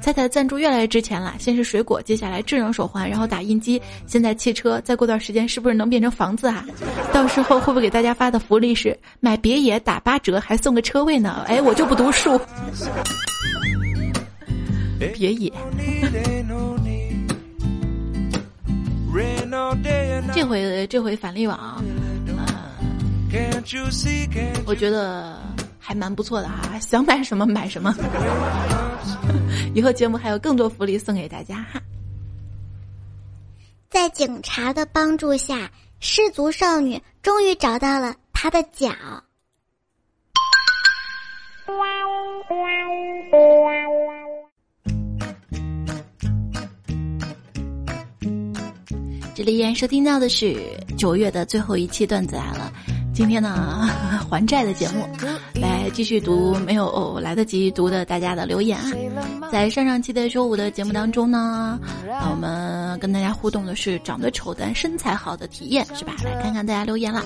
[0.00, 6.64] 彩彩赞助越来越值钱了，先是水果，接下来智能手环，然后打印机，现在汽车，再过段时间是不是能变成房子啊？
[7.12, 11.44] 到时候会不会给大家发的福利是买别野打八折，还送个车位呢？
[11.46, 12.38] 哎，我就不读书。
[15.18, 15.52] 别野，
[20.34, 21.82] 这回这回返利网，
[24.66, 25.40] 我觉得。”
[25.84, 27.92] 还蛮不错的哈，想买什么买什么。
[29.74, 31.82] 以后节目还有更多福利送给大家哈。
[33.90, 35.68] 在警察的帮助下，
[35.98, 38.90] 失足少女终于找到了她的脚。
[49.34, 50.56] 这里依然收听到的是
[50.96, 52.72] 九月的最后一期段子来了。
[53.14, 53.88] 今天呢，
[54.30, 55.06] 还债的节目，
[55.60, 58.90] 来继续读没有来得及读的大家的留言啊。
[59.50, 61.78] 在上上期的周五的节目当中呢，
[62.30, 66.14] 我们跟大家互动的是长得丑但身材好的体验，是吧？
[66.24, 67.22] 来看看大家留言了。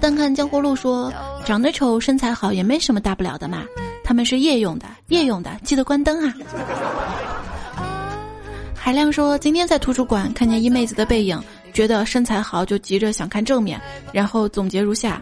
[0.00, 1.12] 单看江湖路说，
[1.44, 3.64] 长得丑身材好也没什么大不了的嘛，
[4.04, 6.32] 他们是夜用的，夜用的记得关灯啊。
[8.76, 11.42] 海亮说：“今天在图书馆看见一妹子的背影，
[11.74, 13.78] 觉得身材好，就急着想看正面，
[14.12, 15.20] 然后总结如下：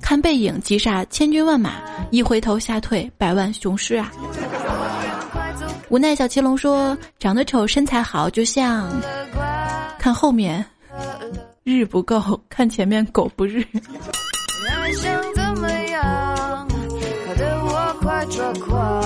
[0.00, 1.74] 看背影急煞千军万马，
[2.10, 4.10] 一回头吓退百万雄师啊！”
[5.90, 8.90] 无奈小骑龙说：“长得丑身材好，就像
[9.98, 10.64] 看后面
[11.64, 13.62] 日不够，看前面狗不日。”
[17.26, 18.99] 好的，我快抓狂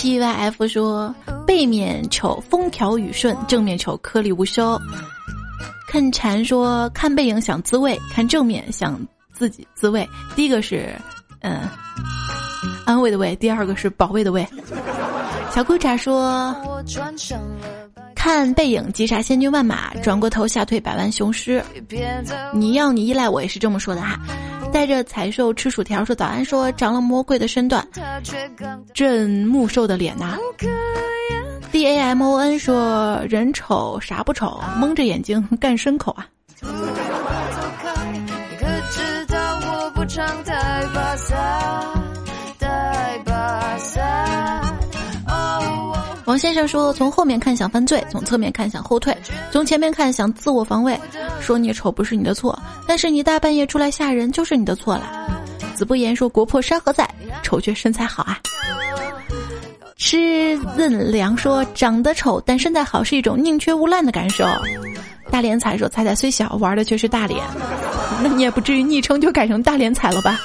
[0.00, 1.14] P Y F 说：
[1.46, 4.80] 背面丑风调雨顺，正面丑颗粒无收。
[5.88, 8.98] 看蝉说：看背影想自慰，看正面想
[9.30, 10.08] 自己自慰。
[10.34, 10.96] 第一个是
[11.40, 11.68] 嗯
[12.86, 14.46] 安慰的慰，第二个是保卫的卫。
[15.54, 16.56] 小裤衩说：
[18.14, 21.62] 看背影急杀千军万马，转过头吓退百万雄师。
[22.54, 24.18] 你要你依赖我也是这么说的哈。
[24.72, 27.86] 带着彩兽吃薯条说早安，说长了魔鬼的身段，
[28.94, 30.36] 震木兽的脸呐。
[31.72, 36.26] D A M O N 说人丑啥不丑，蒙着眼睛干牲口啊。
[46.40, 49.14] 先生说：“从后面看想犯罪，从侧面看想后退，
[49.52, 50.98] 从前面看想自我防卫。
[51.38, 55.28] 说你丑不是你的错，但是你大半夜出来吓人就是你的错了。”
[55.76, 57.06] 子不言说：“国破山河在，
[57.42, 58.38] 丑却身材好啊。”
[59.98, 64.46] 吃润良说：“长得丑但身材好是一种宁缺毋滥的感受。”
[65.30, 67.44] 大脸彩说：“彩彩虽小，玩的却是大脸，
[68.22, 70.40] 那你也不至于昵称就改成大脸彩了吧？”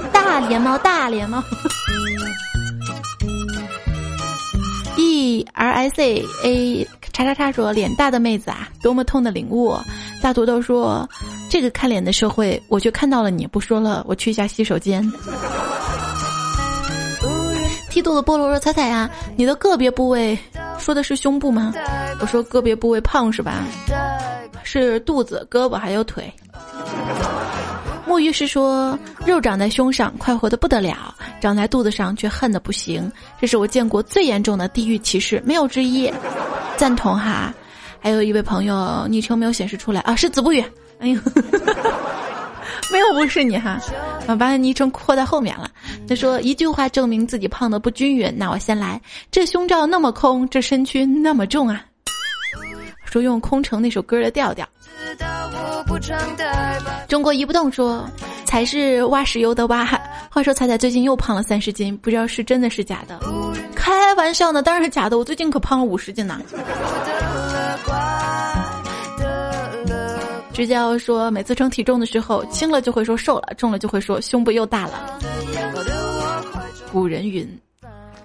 [0.00, 1.44] 喵，大脸猫，大脸猫。
[5.02, 9.76] E R I C A 叉叉叉说脸大的妹子啊，多么痛的领悟！
[10.22, 11.08] 大土豆说，
[11.50, 15.02] 这个看脸的社会，我就看到了你不说了，我去一下洗手间。
[17.90, 20.38] 剃度的菠萝说彩彩呀，你的个别部位
[20.78, 21.74] 说的是胸部吗？
[22.20, 23.64] 我说个别部位胖是吧？
[24.62, 26.32] 是肚子、胳膊还有腿。
[28.06, 33.10] 木鱼是说，肉长在胸上快活的不得了，长在肚子上却恨的不行，
[33.40, 36.12] 这是我见过最严重的地域歧视，没有之一。
[36.76, 37.52] 赞同哈。
[38.00, 40.60] 还有一位朋友昵称没有显示出来啊，是子不语。
[40.98, 41.20] 哎呦，
[42.90, 43.78] 没有不是你哈，
[44.26, 45.70] 我把昵称扩在后面了。
[46.08, 51.84] 他说一句话证明自己胖的不均匀，那我先来，这胸罩那么空，这身躯那么重啊。
[53.04, 54.68] 说用空城那首歌的调调。
[57.08, 58.08] 中国移不动说，
[58.44, 59.84] 才是挖石油的挖。
[60.30, 63.20] 话说彩彩最近又胖了三十斤，不知道是真的是假的。
[63.74, 65.18] 开玩笑呢，当然是假的。
[65.18, 66.40] 我最近可胖了五十斤呢。
[70.52, 75.18] 支教说，每次称体重的时候，轻了就会说瘦了，重了就会说胸部又大了。
[76.90, 77.46] 古人云：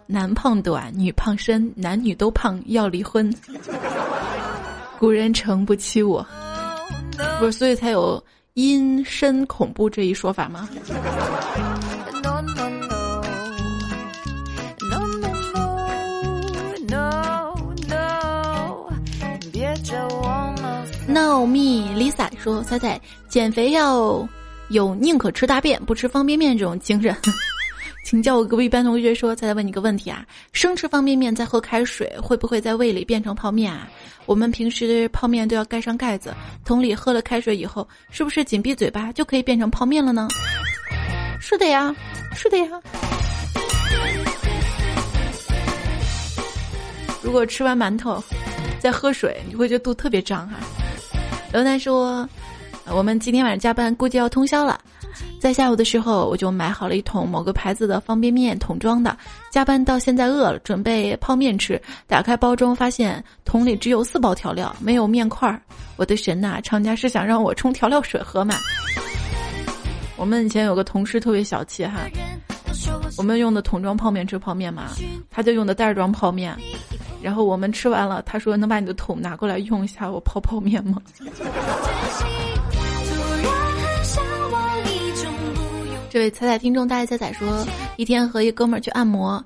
[0.06, 3.34] 男胖短，女胖身，男女都胖要离婚。
[5.00, 6.26] 古人诚不欺我。
[7.39, 10.67] 不是，所以才有阴身恐怖这一说法吗？
[21.08, 24.27] 闹蜜 Lisa 说：“彩彩减肥要
[24.69, 27.15] 有宁可吃大便不吃方便面这种精神。”
[28.08, 33.86] 请教我隔壁班同学说：“再来问你个问题啊，生吃方便面再喝开水，会不会在胃里变成泡面啊？
[34.25, 40.29] 我们平时泡面都要盖上盖子，同理，喝了开水以后，是不是紧闭嘴巴就可以变成泡面了呢？”
[41.42, 41.94] 是的呀，
[42.34, 42.81] 是的呀。
[47.21, 48.23] 如果吃完馒头
[48.79, 50.56] 再喝水，你会觉得肚特别胀哈。
[51.52, 52.25] 刘楠说
[52.88, 54.79] ：“我们今天晚上加班，估计要通宵了。”
[55.40, 59.15] 在下午的时候，我就买好了一桶某个牌子的方便面，桶装的。
[59.52, 61.82] 加班到现在饿了，准备泡面吃。
[62.08, 65.62] 打开包装，发现桶里只有四包调料，没有面块儿。
[65.96, 66.60] 我的神呐！
[66.62, 68.56] 厂家是想让我冲调料水喝吗？
[70.15, 72.00] 我们以前有个同事特别小气哈，
[73.18, 74.86] 我们用的桶装泡面吃泡面嘛，
[75.30, 76.56] 他就用的袋装泡面。
[77.20, 81.02] 然后我们吃完了，他说：“能把你的桶拿过来用一下，我泡泡面吗？”
[86.18, 87.63] 这位彩彩听众大家彩彩说，
[87.96, 89.40] 一天和一哥们儿去按摩，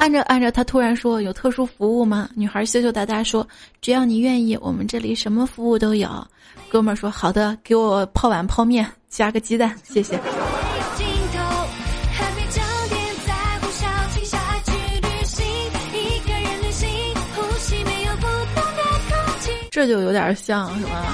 [0.00, 3.46] 按着按着，他突然说：“有特殊服务吗？”女孩羞羞答答说
[3.82, 6.08] ：“只要你愿意，我们这里什么服务都有。”
[6.66, 10.18] 哥们儿说：“好的，给我泡碗泡面，加个鸡蛋，谢谢。”
[19.70, 21.04] 这就有点像什么，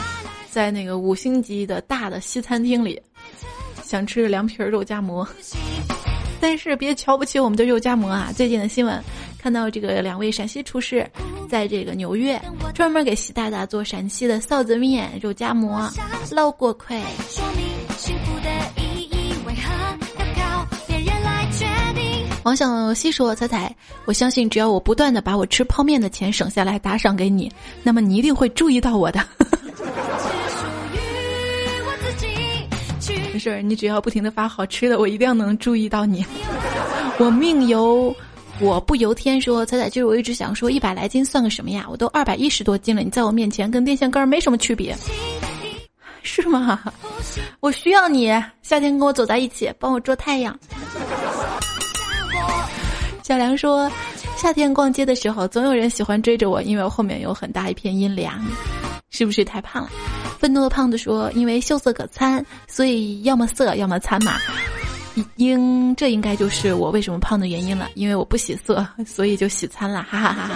[0.52, 3.02] 在那个五星级的大的西餐厅里，
[3.90, 5.26] 想吃凉皮儿肉夹馍，
[6.40, 8.30] 但是别瞧不起我们的肉夹馍啊！
[8.36, 9.02] 最近的新闻
[9.36, 11.04] 看到这个两位陕西厨师，
[11.48, 12.40] 在这个纽约
[12.72, 15.90] 专门给习大大做陕西的臊子面、肉夹馍，
[16.30, 17.02] 捞过亏。
[22.44, 23.74] 王小西说：“彩彩，
[24.04, 27.50] 我相信只要我不断的把我吃泡面的钱省下来打赏给你，
[27.82, 29.20] 那么你一定会注意到我的。
[33.32, 36.24] 没事儿，你只要不停的发好吃的，我一定能注意到你。
[37.18, 38.14] 我命由
[38.60, 39.40] 我不由天。
[39.40, 41.86] 说彩彩，就是我一直想说，一百来斤算个什么呀？
[41.88, 44.96] 我都二百一十多斤了，你在我面前跟电线杆没什么区别，
[46.22, 46.80] 是吗？
[47.60, 48.26] 我需要你，
[48.62, 50.58] 夏天跟我走在一起，帮我遮太阳。”
[53.22, 53.88] 小梁说
[54.40, 58.42] ：“夏天逛街的时候，总有人喜欢追着我，因为我后面有很大一片阴凉，
[59.10, 59.90] 是不是太胖了？”
[60.40, 64.38] 愤怒的胖子说：“因为秀色可餐，所以要么色，要么餐嘛。
[65.36, 70.54] 应这应该就是我为什么胖的原因了，因为我不喜色，所以就喜餐了，哈哈哈哈。”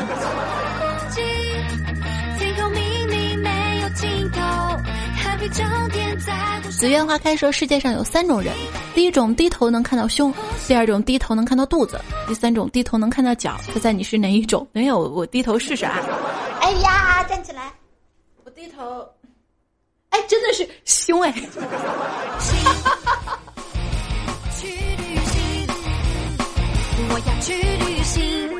[6.79, 8.53] 紫苑花开说：“世界上有三种人，
[8.95, 10.33] 第一种低头能看到胸，
[10.67, 13.59] 第二种低头能看到肚子，第三种低头能看到脚。
[13.73, 14.67] 猜猜你是哪一种？
[14.73, 15.99] 没有，我低头试试啊！
[16.61, 17.73] 哎呀，站起来！
[18.45, 19.09] 我低头，
[20.11, 21.33] 哎，真的是胸哎！
[27.09, 27.55] 我要去
[27.87, 28.51] 旅行。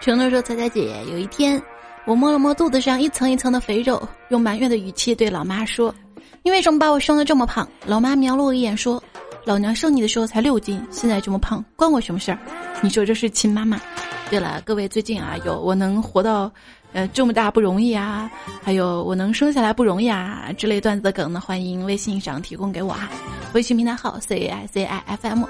[0.00, 1.62] 承诺说：“彩彩姐，有一天。”
[2.04, 5.94] 我摸了摸肚子上一层一层的肥肉，用埋怨的语气对老妈说
[6.42, 9.02] ：“你为什么把我生的这么胖？”老妈瞄了我一眼说
[9.46, 12.38] ：“老娘生你的时候才六斤，现在这么胖，关我什么事儿？”
[12.82, 13.80] 你说这是亲妈妈？
[14.28, 16.50] 对了，各位最近啊，有我能活到，
[16.92, 18.28] 呃，这么大不容易啊，
[18.64, 23.08] 还有我能生下来不容易啊之类段子的梗呢，欢迎微信上提供给我啊，
[23.52, 25.44] 微信平台号 c i c i f m。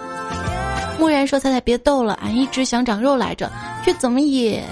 [0.98, 3.50] 木然说：“彩彩别逗了，俺一直想长肉来着，
[3.84, 4.62] 却怎么也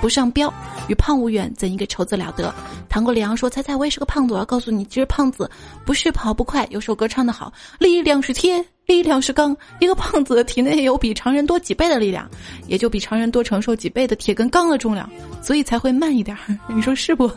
[0.00, 0.52] 不上膘。”
[0.88, 2.54] 与胖无缘，怎一个愁字了得？
[2.88, 5.50] 唐国良说：“猜猜我也是个胖子，我要告诉你，其实胖子
[5.84, 6.66] 不是跑不快。
[6.70, 9.54] 有首歌唱得好，力量是铁，力量是钢。
[9.80, 12.26] 一个胖子体内有比常人多几倍的力量，
[12.66, 15.10] 也就比常人多承受几倍的铁跟钢的重量，
[15.42, 16.34] 所以才会慢一点。
[16.68, 17.30] 你说是不？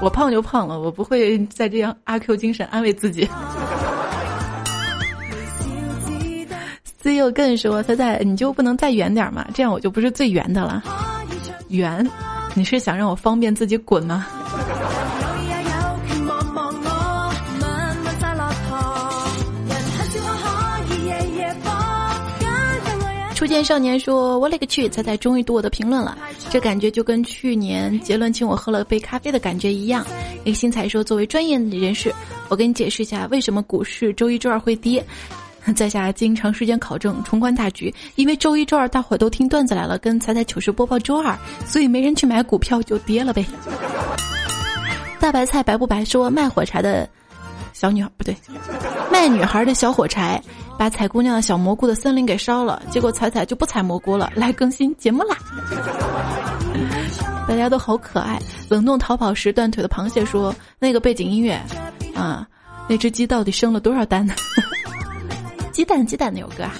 [0.00, 3.28] 我胖就胖了，我不会再这样阿 Q 精神安慰自己。”
[7.06, 9.46] 自幼更说：“他在，你就不能再远点吗？
[9.54, 10.82] 这样我就不是最圆的了。
[11.68, 12.04] 圆，
[12.52, 14.26] 你是想让我方便自己滚吗？”
[23.36, 24.88] 初见少年说：“我勒个去！
[24.88, 26.18] 彩彩终于读我的评论了，
[26.50, 30.04] 这感觉就跟去年杰伦请我喝了杯咖啡的感觉一样。”
[30.44, 32.12] 那个新彩说：“作为专业人士，
[32.48, 35.00] 我给你解释一下为什么股市周一、周二会跌。”
[35.74, 37.92] 在下经长时间考证，宏观大局。
[38.14, 41.36] 因为周一、周二大伙都听段子来了，跟彩彩糗事播报周二，
[41.66, 43.44] 所以没人去买股票就跌了呗。
[45.18, 46.04] 大白菜白不白？
[46.04, 47.08] 说卖火柴的
[47.72, 48.36] 小女孩不对，
[49.10, 50.40] 卖女孩的小火柴，
[50.78, 55.36] 把采姑娘的小蘑菇的森林给烧了，结果彩彩就不采蘑菇了，来更新节目啦。
[57.48, 58.38] 大家都好可爱。
[58.68, 61.60] 冷冻逃跑时断腿的螃蟹说：“那个背景音乐，
[62.14, 62.46] 啊，
[62.88, 64.34] 那只鸡到底生了多少蛋呢？”
[65.76, 66.72] 鸡蛋鸡蛋那首歌啊！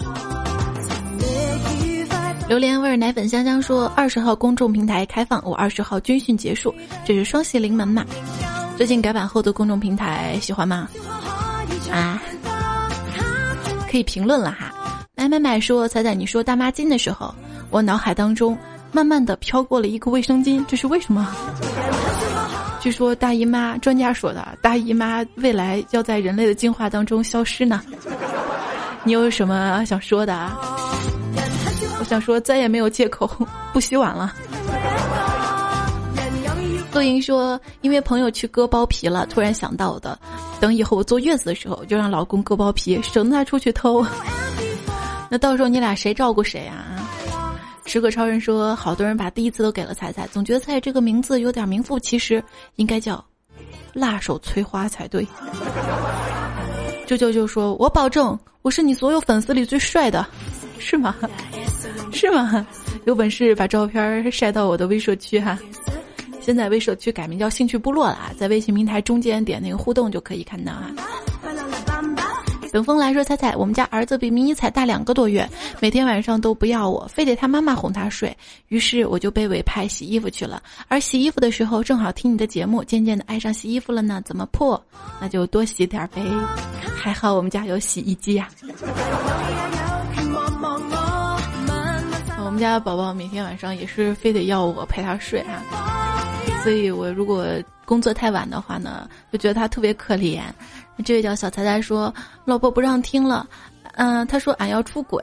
[2.49, 6.74] 榴莲味奶粉香香说：“二十号公众平台开放，我二十号军训结束，
[7.05, 8.07] 这是双喜临门嘛？
[8.78, 10.88] 最近改版后的公众平台喜欢吗？
[11.92, 12.22] 啊，
[13.90, 14.72] 可以评论了哈。
[15.14, 17.34] 买买买说彩彩，你说大妈巾的时候，
[17.68, 18.57] 我脑海当中
[18.92, 21.36] 慢慢的飘过了一个卫生巾，这是为什么？
[22.80, 27.82] 据说大姨妈专家说的，大姨妈未来要在人类的进化当中消失呢。”
[29.07, 30.59] 你有什么想说的啊？
[32.00, 33.30] 我想说再也没有借口
[33.72, 34.34] 不洗碗了。
[36.92, 40.18] 陆莹说，因为朋友去割包皮了，突然想到的，
[40.59, 44.04] 等以后我坐月子的时候，就让老公割包皮，省得他出去偷。
[45.30, 46.98] 那到时候你俩谁照顾谁啊？
[47.84, 52.42] 时刻超人说，好多人把第一次都给了彩彩，总觉得彩彩这个名字有点名副其实，
[52.74, 53.24] 应该叫
[53.92, 55.24] 辣手摧花才对。
[57.07, 58.36] 舅舅就说：“我保证，
[58.66, 60.26] 我是你所有粉丝里最帅的，
[60.80, 61.14] 是吗？
[62.12, 62.66] 是吗？
[63.04, 65.56] 有本事把照片晒到我的微社区哈。
[66.40, 70.90] 现在微社区改名叫兴趣部落了啊，在微信平台中间点那个互动就可以看到啊。”
[72.76, 75.48] 等风来说：“彩彩，我们家儿子比迷你彩大两个多月，
[75.80, 78.36] 每天晚上都不要我，非得他妈妈哄他睡。
[78.68, 80.62] 于是我就被委派洗衣服去了。
[80.86, 84.20] 而洗衣服的时候，正好听你的节目，渐渐的爱上洗衣服了呢。
[84.26, 84.78] 怎么破？
[85.18, 86.20] 那就多洗点呗。
[86.94, 88.46] 还好我们家有洗衣机呀。
[92.44, 95.64] 我们家宝宝每天晚上也是非得要我陪他睡啊，
[96.62, 97.46] 所以我如果
[97.86, 100.42] 工作太晚的话呢，就觉得他特别可怜。”
[101.05, 102.12] 这位叫小财财说
[102.44, 103.47] ：“老婆不让听了，
[103.94, 105.22] 嗯，他说俺要出轨，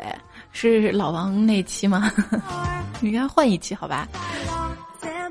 [0.52, 2.12] 是老王那期吗？
[3.02, 4.08] 你该换一期好吧？”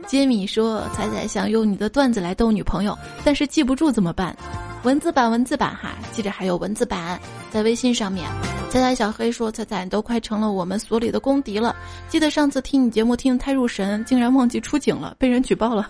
[0.07, 4.37] 杰米说：“彩彩想用你的段子来逗女朋友，但是记不住怎么办？
[4.83, 7.19] 文字版，文字版哈，记着还有文字版
[7.51, 8.29] 在微信上面。”
[8.69, 11.77] 彩彩小黑说：“彩彩，你都快成了我们所里的公敌了。
[12.09, 15.89] 记得上次听你节目听得太入神，竟然忘记出警了，被人举报了。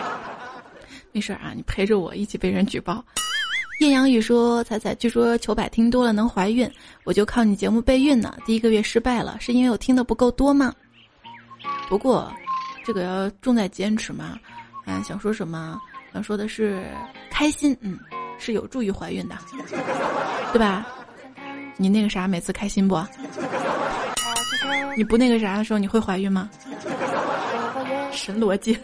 [1.12, 3.02] 没事啊，你陪着我一起被人举报。”
[3.78, 6.68] 艳阳雨说：“彩彩，据说求百听多了能怀孕，
[7.04, 8.36] 我就靠你节目备孕呢。
[8.44, 10.74] 第一个月失败了，是因为我听的不够多吗？
[11.88, 12.32] 不过，
[12.84, 14.36] 这个要重在坚持嘛。
[14.84, 15.80] 嗯，想说什么？
[16.12, 16.86] 想说的是
[17.30, 17.96] 开心，嗯，
[18.36, 19.36] 是有助于怀孕的，
[20.52, 20.84] 对吧？
[21.76, 23.00] 你那个啥，每次开心不？
[24.96, 26.50] 你不那个啥的时候，你会怀孕吗？
[28.10, 28.76] 神逻辑。”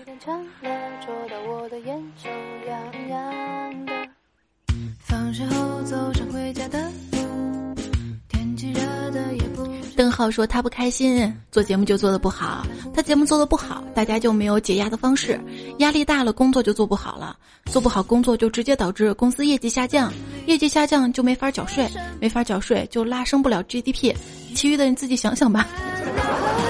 [10.14, 12.64] 浩说他不开心，做节目就做的不好。
[12.94, 15.40] 他节目做的不好，大家就没有解压的方式。
[15.78, 17.36] 压力大了，工作就做不好了。
[17.66, 20.12] 做不好工作，就直接导致公司业绩下降。
[20.46, 21.88] 业绩下降就没法缴税，
[22.20, 24.14] 没法缴税就拉升不了 GDP。
[24.54, 25.66] 其余的你自己想想吧。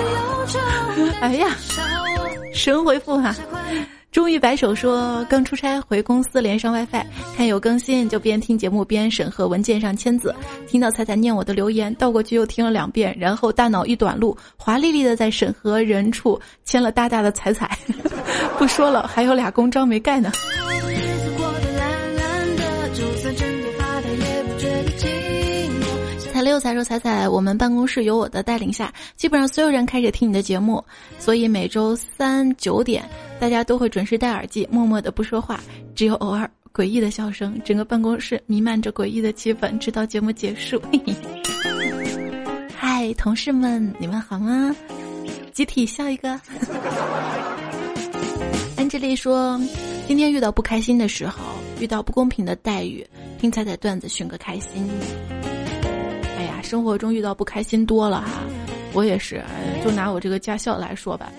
[1.21, 1.49] 哎呀，
[2.55, 3.35] 神回复哈。
[4.15, 7.05] 终于摆手说，刚出差回公司连上 WiFi，
[7.37, 10.33] 看有更新就边听节目边审核文件上签字。
[10.69, 17.77] 听到彩彩念我的留言，倒过去又听了两遍，然后大脑一短路，华丽丽的在审核人处签了大大的彩彩。
[18.57, 20.31] 不说了，还有俩公章没盖呢。
[26.45, 30.85] 六彩说彩彩，我们办公室有我的带领下，基本上所有人开始听你的节目，
[31.19, 33.03] 所以每周三九点，
[33.41, 35.59] 大家都会准时戴耳机，默默的不说话，
[35.95, 40.81] 只有偶尔诡异的笑声，整个办公室弥漫着诡异的气氛，直到节目结束。
[42.77, 44.77] 嗨，同事们，你们好吗？
[45.53, 46.39] 集体笑一个。
[48.77, 49.59] 安吉丽说，
[50.07, 51.43] 今天遇到不开心的时候，
[51.81, 53.07] 遇到不公平的待遇，
[53.41, 54.87] 听彩彩段子寻个开心。
[56.65, 58.43] 生活中遇到不开心多了哈，
[58.95, 59.45] 我也是，
[59.85, 61.31] 就拿我这个驾校来说吧，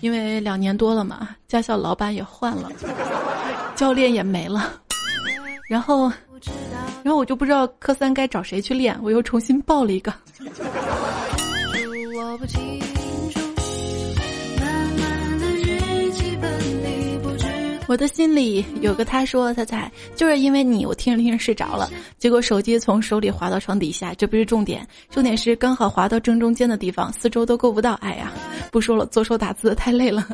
[0.00, 2.70] 因为两年多了嘛，驾校老板也换了，
[3.74, 4.72] 教练也没了，
[5.68, 6.10] 然后，
[7.02, 10.14] 然后我就不知道科三该找谁去练，我又重新报了一个。
[17.90, 27.94] 我的心里有个他，说彩彩就是因为你，我听着听着睡着了，结果手机从手里滑到床底下，这不是重点，重点是刚好滑到正中间的地方，四周都够不到。
[27.94, 28.32] 哎呀，
[28.70, 30.24] 不说了，左手打字太累了。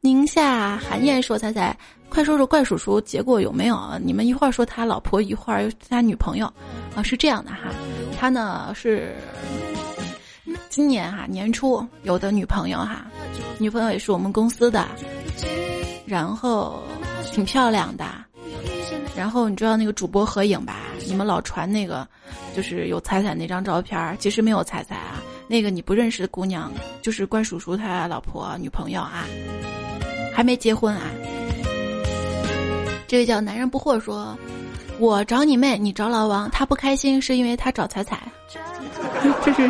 [0.00, 1.76] 宁夏韩燕说：“彩彩，
[2.08, 3.76] 快说说怪叔叔结果有没有？
[4.04, 6.46] 你们一会儿说他老婆，一会儿又他女朋友，
[6.94, 7.74] 啊，是这样的哈，
[8.16, 9.12] 他呢是。”
[10.70, 13.04] 今年哈年初有的女朋友哈，
[13.58, 14.86] 女朋友也是我们公司的，
[16.06, 16.80] 然后
[17.32, 18.04] 挺漂亮的，
[19.16, 20.76] 然后你知道那个主播合影吧？
[21.08, 22.06] 你们老传那个，
[22.54, 25.20] 就是有彩彩那张照片，其实没有彩彩啊。
[25.48, 29.26] 那个你不认识的姑娘，就是关叔叔他老婆女朋友啊，
[30.32, 31.02] 还没结婚啊。
[33.08, 34.38] 这位叫男人不惑说
[35.00, 38.20] ：“我找你妹，你找老王，他不开心是因为他找彩彩。
[39.44, 39.68] ”这是。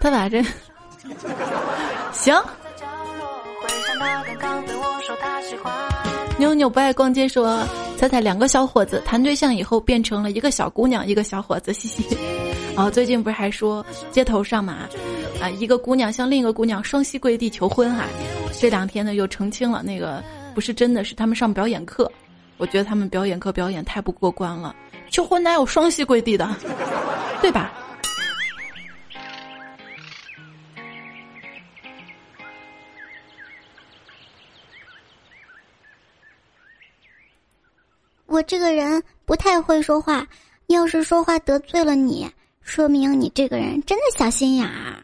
[0.00, 0.42] 他把这
[2.12, 2.34] 行。
[6.38, 7.66] 妞妞不爱逛街说
[7.98, 12.16] ：“彩彩两个小伙子谈对象以后变成了一个小姑娘一个小伙子，嘻嘻。”
[12.76, 14.88] 哦，最近不是还说街头上嘛，
[15.42, 18.04] 啊，一个姑娘向另一个姑娘双膝跪地求婚哈。
[18.56, 20.22] 这两天呢又澄清了，那个
[20.54, 22.10] 不是真的，是他们上表演课。
[22.56, 24.74] 我觉得他们表演课表演太不过关了，
[25.10, 26.48] 求婚哪有双膝跪地的，
[27.42, 27.72] 对吧？
[38.28, 40.26] 我这个人不太会说话，
[40.66, 45.02] 要是说话得罪了你，说明你这个人真的小心眼儿。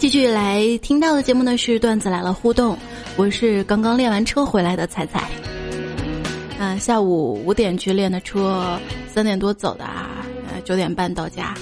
[0.00, 2.76] 继续来听到的节目呢是段子来了互动，
[3.16, 5.30] 我是刚刚练完车回来的彩彩。
[6.64, 8.80] 嗯，下午五点去练的车，
[9.12, 11.56] 三点多走的啊，呃九点半到家。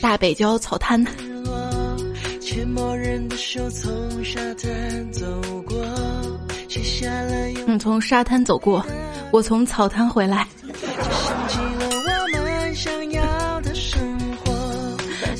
[0.00, 1.06] 大北郊草滩。
[7.68, 8.84] 嗯，从沙滩走过，
[9.30, 10.44] 我从草滩回来。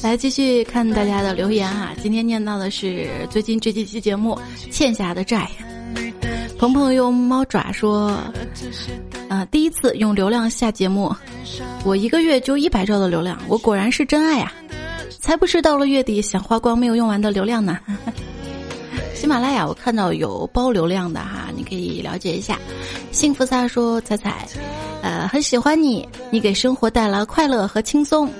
[0.04, 1.92] 来继续看大家的留言啊！
[2.00, 4.38] 今天念到的是最近这几期节目
[4.70, 5.50] 欠下的债。
[6.58, 8.18] 鹏鹏用猫爪说
[9.28, 11.14] ：“啊，第一次用流量下节目，
[11.84, 14.52] 我一个月就一百兆的流量，我果然是真爱呀！
[15.20, 17.78] 才不是到了月底想花光没有用完的流量呢。
[19.14, 22.58] ”喜马拉雅我看到有包流量的哈，你可以了解一下。
[23.12, 24.46] 幸福撒说：“彩彩，
[25.02, 28.30] 呃，很喜欢你，你给生活带来快乐和轻松。”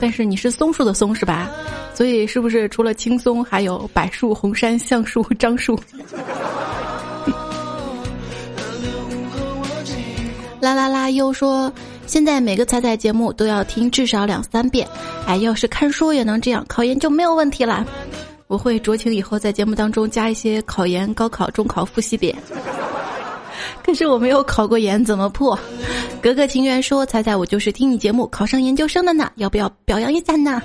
[0.00, 1.50] 但是你是松树的松是吧？
[1.94, 5.78] 所以是不是除了青松，还有柏树、红杉、橡树、樟树？
[10.62, 11.10] 啦啦啦！
[11.10, 11.70] 又说
[12.06, 14.86] 现在每个彩彩节目都要听至少两三遍。
[15.26, 17.84] 哎，要是看书也能这样，考研就没有问题了。
[18.46, 22.36] 我会酌情以后在节目当中加一些考研、高考、中考复习点。
[23.84, 25.58] 可是我没有考过研，怎么破？
[26.22, 30.62] 格格情缘说：“彩彩，我就是听你节目考上研究生的呢，要不要表扬一下呢？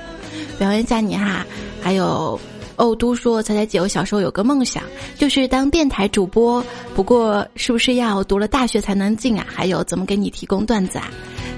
[0.59, 1.43] 表扬一下你哈。”
[1.81, 2.39] 还有
[2.78, 4.82] 欧都说：“彩彩姐，我小时候有个梦想，
[5.17, 6.63] 就是当电台主播，
[6.95, 9.45] 不过是不是要读了大学才能进啊？
[9.47, 11.11] 还有怎么给你提供段子啊？”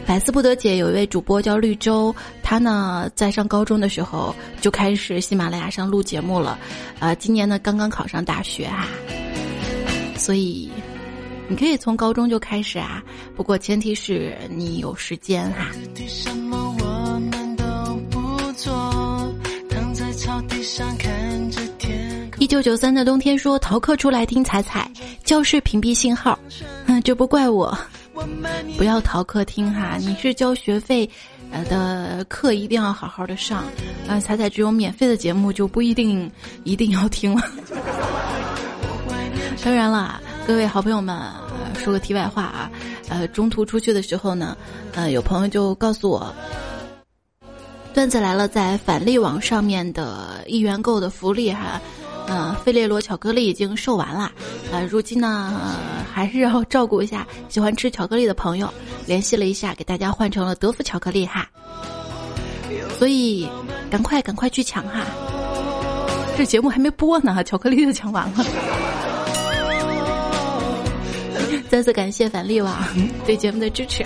[0.06, 6.58] 百思不得姐，有一位主播叫绿洲，他呢在上高中的时候就开始喜马拉雅上录节目了，
[7.00, 8.88] 呃，今年呢刚刚考上大学哈，
[10.18, 10.70] 所以。
[11.52, 13.02] 你可以从高中就开始啊，
[13.36, 15.72] 不过前提是你有时间哈。
[20.56, 21.09] 一
[22.50, 24.92] 九九三的冬天说逃课出来听彩彩，
[25.24, 26.38] 教室屏蔽信号，
[26.88, 27.78] 嗯，这不怪我，
[28.76, 31.08] 不要逃课听哈，你是交学费，
[31.52, 33.66] 呃的课一定要好好的上，
[34.08, 36.30] 啊，彩彩只有免费的节目就不一定
[36.64, 37.44] 一定要听了。
[39.64, 40.20] 当然了。
[40.48, 41.16] 各位好朋友们，
[41.76, 42.72] 说个题外话啊，
[43.10, 44.58] 呃，中途出去的时候呢，
[44.96, 46.34] 呃，有朋友就告诉我，
[47.94, 51.80] 段子来了，在返利网上面的一元购的福利哈，
[52.30, 54.32] 呃，费列罗巧克力已经售完了，
[54.72, 55.76] 呃，如今呢，
[56.14, 58.72] 还是要照顾一下喜欢吃巧克力的朋友，
[59.08, 61.50] 联系了一下，给大家换成了德芙巧克力哈，
[63.00, 63.50] 所以
[63.90, 65.04] 赶快赶快去抢哈，
[66.38, 68.46] 这节目还没播呢，巧克力就抢完了。
[71.68, 72.78] 再次感谢返利网
[73.26, 74.06] 对节目的支持。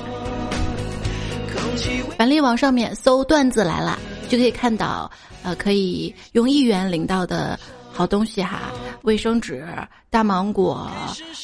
[2.18, 4.00] 返利网上面搜“段子来了”，
[4.30, 5.10] 就可以看到，
[5.44, 7.60] 呃，可以用一元领到的
[7.94, 8.60] 好东西哈，
[9.04, 9.64] 卫生纸、
[10.10, 10.90] 大芒果、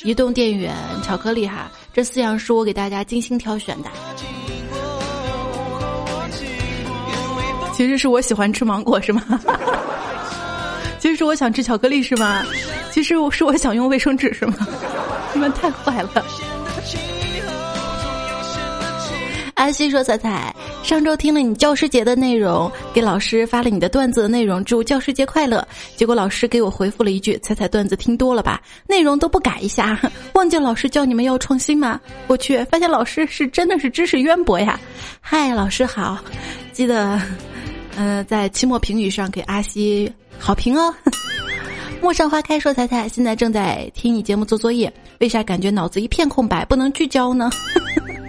[0.03, 3.89] 移动电源、巧克力哈，这四样是我给大家精心挑选的。
[7.73, 9.23] 其实是我喜欢吃芒果是吗？
[10.99, 12.43] 其实是我想吃巧克力是吗？
[12.91, 14.67] 其实我是我想用卫生纸是吗？
[15.33, 16.25] 你们太坏了！
[19.59, 25.67] 阿西说：“彩彩，上周听了你教师节的内容，给老师发了你的段子的内容，祝教师节快乐。
[25.97, 29.99] 结果老师给我回复了一句：‘彩彩段子听多了吧，内容都不改一下，
[30.31, 34.79] 忘记老师教你们要创新吗？’我去，发现老师是真的是知识渊博呀！
[35.19, 36.17] 嗨，老师好，
[36.71, 37.21] 记得，
[37.97, 40.95] 嗯，在期末评语上给阿西好评哦。
[42.01, 44.89] ”陌上花开说：“彩彩，现在正在听你节目做作业，
[45.19, 47.49] 为啥感觉脑子一片空白，不能聚焦呢？”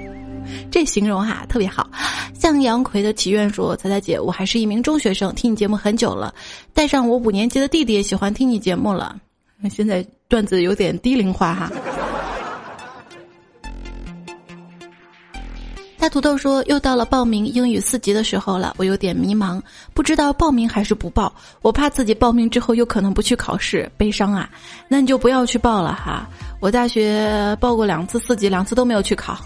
[0.70, 1.88] 这形容哈特别好。
[2.34, 6.34] 向杨葵的祈愿说：“彩彩姐，我还是一名中学生，听你节目很久了，
[6.72, 9.16] 带上我五年级的弟弟也喜欢听你节目了。
[9.70, 11.70] 现在段子有点低龄化哈。”
[15.98, 19.60] 大土豆说：“又到了报名英语四级的时候了，我有点迷茫，
[19.92, 21.30] 不知道报名还是不报。
[21.60, 24.48] 我怕自己报名之后又可能不去考试，悲伤啊！
[24.88, 26.26] 那你就不要去报了哈。
[26.60, 29.38] 我大学报过两次四级，两次都没有去考。”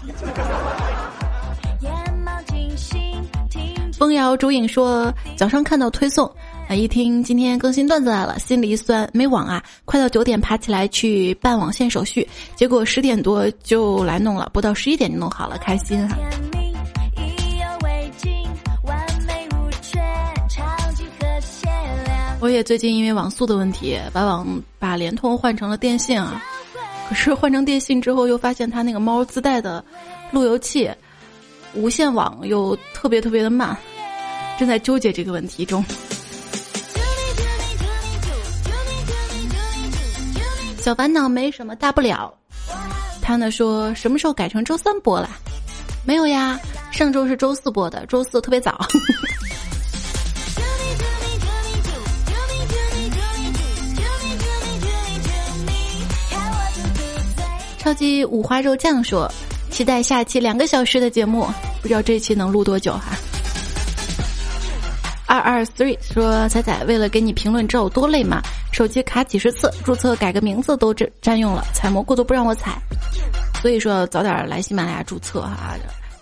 [3.97, 6.29] 风摇竹影说早上看到推送，
[6.67, 16.17] 啊一听今天更新段子来了，心里一酸，没网啊，快到九点爬起来去办网线手续，结果十点多就来弄了，不到十一点就弄好了，开心哈。
[22.41, 26.43] 我也最近因为网速的问题，把网把联通换成了电信啊，
[27.07, 29.83] 可是换成电信之后，又发现它那个猫自带的
[30.31, 30.89] 路由器。
[31.73, 33.77] 无线网又特别特别的慢，
[34.57, 35.83] 正在纠结这个问题中。
[40.79, 42.33] 小烦恼没什么大不了。
[43.21, 45.29] 他呢说什么时候改成周三播了？
[46.05, 46.59] 没有呀，
[46.91, 48.79] 上周是周四播的，周四特别早。
[57.85, 59.31] 超级五花肉酱说。
[59.69, 61.47] 期待下期两个小时的节目，
[61.83, 63.15] 不知道这期能录多久哈。
[65.27, 68.41] 二二 three 说彩彩为了给你评论，知道有多累吗？
[68.71, 72.81] 手机卡几十次，注册改个名字都占占用了，采蘑菇都不让我采，
[73.61, 75.75] 所以说早点来喜马拉雅注册哈，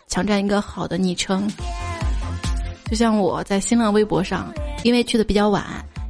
[0.09, 1.49] 抢占一个好的昵称。
[2.91, 4.53] 就像我在新浪微博上，
[4.83, 5.63] 因为去的比较晚，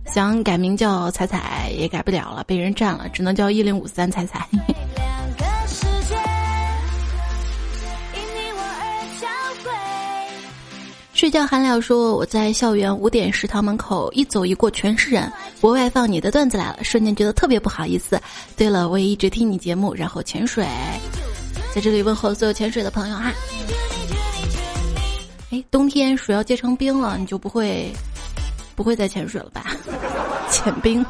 [0.05, 4.47] 想改名叫彩彩也改不了了，被人占了，只能叫一零五三彩彩。
[11.13, 15.31] 睡觉韩聊说：“我在校园五点食堂门口一走一过全是人，
[15.61, 18.19] 国外放你的段子来了，瞬间觉得特别不好意思。
[18.57, 20.67] 对了，我也一直听你节目，然后潜水，
[21.73, 23.31] 在这里问候所有潜水的朋友哈。
[25.51, 27.89] 哎，冬天水要结成冰了，你就不会
[28.75, 29.65] 不会再潜水了吧？
[30.51, 31.05] 潜冰。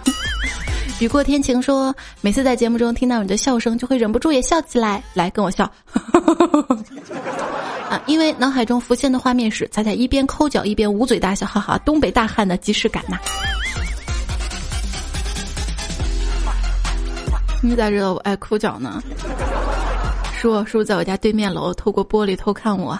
[1.00, 5.70] 雨过天晴说，每次在节目中听到你的笑声，就会忍不住也笑起来，来跟我笑
[7.90, 13.18] 啊。”因为脑海中浮现的画面是彩彩一边抠脚一边捂嘴大笑，哈哈，东北大汉的即视感呐！
[17.62, 19.02] 你咋知道我爱抠脚呢？
[20.40, 22.98] 叔叔在我家对面楼透过玻璃偷看我。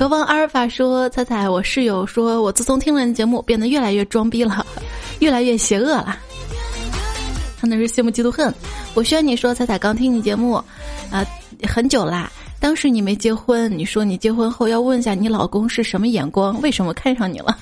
[0.00, 4.64] 渴望阿尔法说：“彩彩，我室友说我自从听了你节目，变得越来越装逼了，
[5.18, 6.16] 越来越邪恶了。”
[7.60, 8.50] 他那是羡慕嫉妒恨。
[8.94, 10.54] 我需要你说，彩彩刚听你节目，
[11.10, 11.22] 啊，
[11.68, 12.32] 很久啦。
[12.58, 17.58] 当时你没结婚，你说你结婚后要问一下你老公是什么眼光，为什么看上你了？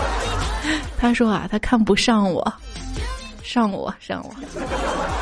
[0.98, 2.52] 他说啊，他看不上我，
[3.42, 5.15] 上我上我。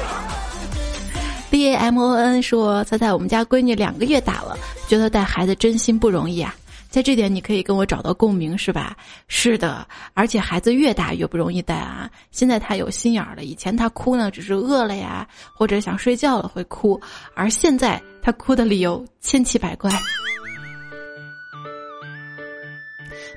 [1.55, 6.52] B A M O N 说，彩彩，我们家闺女两个月大了，觉得带孩子真心不容易啊。
[6.90, 8.96] 在这点你可以跟我找到共鸣是吧？
[9.28, 12.11] 是的，而且孩子越大越不容易带啊。
[12.32, 15.24] 现在他有心眼儿了，以前他哭呢只是饿了呀，
[15.55, 17.00] 或者想睡觉了会哭，
[17.36, 19.88] 而现在他哭的理由千奇百怪。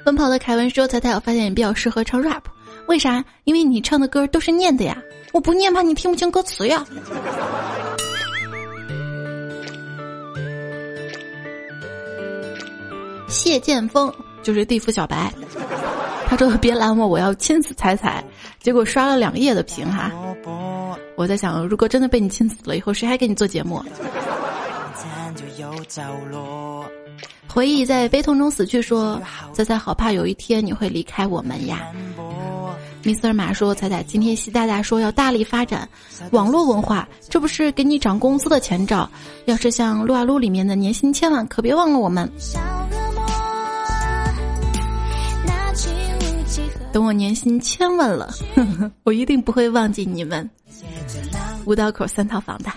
[0.03, 2.41] 奔跑的凯文说：“彩彩，我发现你比较适合唱 rap，
[2.87, 3.23] 为啥？
[3.43, 4.97] 因为你唱的歌都是念的呀，
[5.33, 6.83] 我不念怕你听不清歌词呀。”
[13.27, 14.11] 谢剑锋
[14.41, 15.31] 就是地府小白，
[16.27, 18.23] 他说别拦我，我要亲死彩彩。
[18.59, 20.11] 结果刷了两页的屏哈，
[21.15, 23.81] 我在想，如果真的被你亲死了，以后谁还给你做节目？
[27.47, 29.21] 回忆在悲痛中死去，说
[29.53, 31.87] 彩彩好怕有一天你会离开我们呀。
[33.03, 35.87] Mr 马说彩彩今天习大大说要大力发展
[36.31, 39.09] 网络文化，这不是给你涨工资的前兆？
[39.45, 42.29] 要是像撸啊撸里面的年薪千万，可别忘了我们。
[46.97, 48.33] 等我年薪千万了，
[49.05, 50.49] 我一定不会忘记你们。
[51.65, 52.71] 五道口三套房的。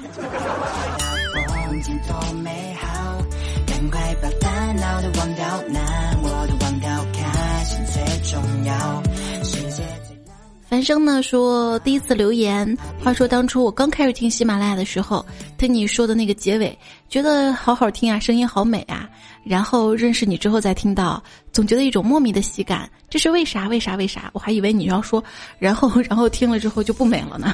[10.70, 15.26] 樊生呢说第一次留言，话说当初我刚开始听喜马拉雅的时候，
[15.58, 19.10] 听你说的那个结尾，觉得好好听啊，声音好美啊。
[19.42, 23.66] 然后认识你之后再听到，总觉得一种莫名的喜感，这是为啥？
[23.66, 23.96] 为啥？
[23.96, 24.30] 为啥？
[24.32, 25.22] 我还以为你要说，
[25.58, 27.52] 然后然后听了之后就不美了呢。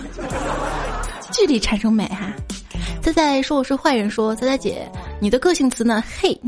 [1.33, 2.31] 距离产生美哈。
[3.01, 4.87] 仔仔说我是坏人，说仔仔姐，
[5.23, 6.05] 你的个性词呢？
[6.21, 6.39] 嘿，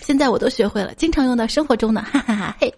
[0.00, 2.72] 现在我都学会了，经常用到生活中呢，哈哈哈嘿。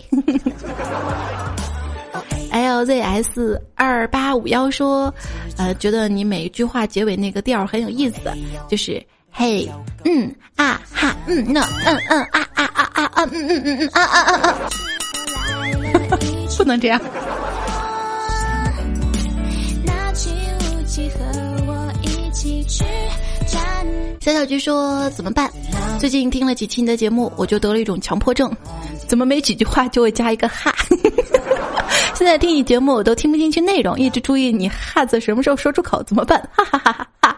[2.51, 5.13] LZS 二八五幺说，
[5.57, 8.17] 呃，觉得你每一句话结尾那个调很有意思，
[8.69, 9.69] 就是嘿，
[10.05, 14.71] 嗯啊哈，嗯那嗯嗯啊啊啊啊啊，嗯嗯嗯嗯啊啊啊啊，
[16.57, 17.01] 不能这样。
[24.21, 25.49] 小小菊说怎么办？
[26.01, 28.51] 最近听了几期你的节目，我就得了一种强迫症，
[29.07, 30.75] 怎么没几句话就会加一个哈？
[32.17, 36.41] 现在听你节目我都听不进去内容，一直注意你哈字什么时候说出口，怎么办？
[36.51, 37.37] 哈哈哈哈哈！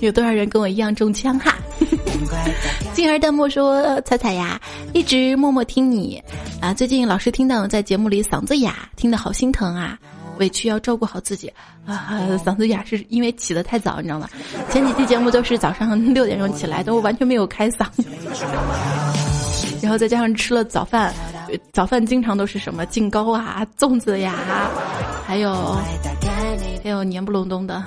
[0.00, 1.54] 有多少人跟我一样中枪哈？
[2.94, 4.58] 静儿弹幕说：“彩彩呀，
[4.94, 6.22] 一直默默听你
[6.60, 9.98] 啊，最近老是听到我在节目里嗓子哑，听得好心疼啊。”
[10.38, 11.52] 委屈要照顾好自己
[11.84, 12.08] 啊！
[12.44, 14.28] 嗓子哑是因为起得太早，你知道吗？
[14.70, 17.84] 前几期节目都是早上六点钟起来，都完全没有开嗓，
[19.82, 21.12] 然后再加上吃了早饭，
[21.72, 24.34] 早饭经常都是什么劲糕啊、粽子呀，
[25.26, 25.76] 还有
[26.82, 27.82] 还有黏不隆咚的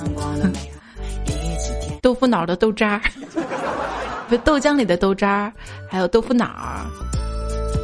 [2.01, 2.99] 豆腐脑的豆渣
[4.29, 5.53] 儿，豆浆里的豆渣儿，
[5.89, 6.85] 还有豆腐脑儿。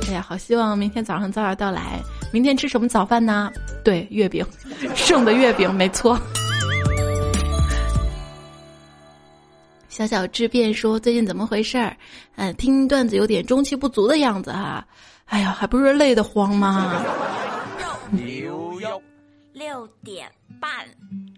[0.07, 1.99] 哎呀，好希望明天早上早点到来。
[2.31, 3.51] 明天吃什么早饭呢？
[3.83, 4.45] 对，月饼，
[4.95, 6.19] 剩的月饼，没错。
[9.97, 11.97] 小小智便说：“最近怎么回事儿？
[12.35, 14.85] 嗯，听段子有点中气不足的样子哈。
[15.25, 17.03] 哎呀，还不是累得慌吗？”
[19.53, 20.31] 六点
[20.61, 20.69] 半，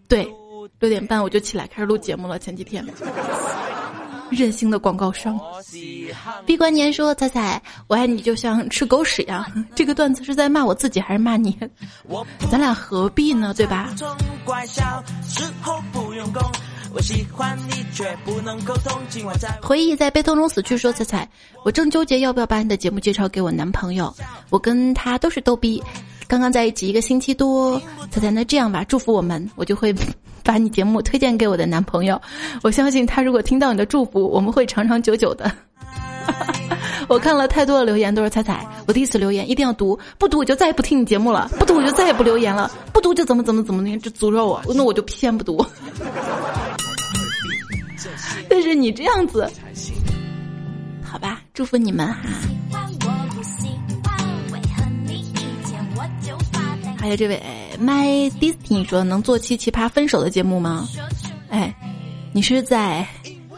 [0.09, 0.27] 对，
[0.77, 2.37] 六点半我就起来开始录节目了。
[2.37, 2.85] 前几天。
[4.31, 5.39] 任性的广告商，
[6.45, 11.57] 闭关年说：“彩彩，我爱你就像吃狗屎一样。”这个段子是在骂我自己还是骂你？
[12.49, 13.53] 咱俩何必呢？
[13.53, 13.89] 对吧？
[19.61, 20.75] 回忆在悲痛中死去。
[20.77, 21.29] 说彩彩，
[21.63, 24.13] 我正纠结要不要把你的节目介绍给我男朋友。
[24.49, 25.83] 我跟他都是逗逼，
[26.29, 27.81] 刚刚在一起一个星期多。
[28.09, 29.93] 彩彩，那这样吧，祝福我们，我就会。
[30.41, 32.19] 把你节目推荐给我的男朋友，
[32.63, 35.51] 我相信他如果听到你的祝福，我们会长长久久的。
[37.07, 38.65] 我看了太多的留言，都是彩彩。
[38.87, 45.63] 我第一次留言一定要读，不读我就再也不听你节目了，不读我就再也不留言了，不读就怎么怎么怎么的，就诅咒我，那我就偏不读。
[48.49, 49.47] 但是你这样子，
[51.03, 52.17] 好吧，祝福你们哈。
[57.09, 57.41] 还有这位。
[57.81, 60.87] My Disney 说能做期奇葩分手的节目吗？
[61.49, 61.75] 哎，
[62.31, 63.03] 你是在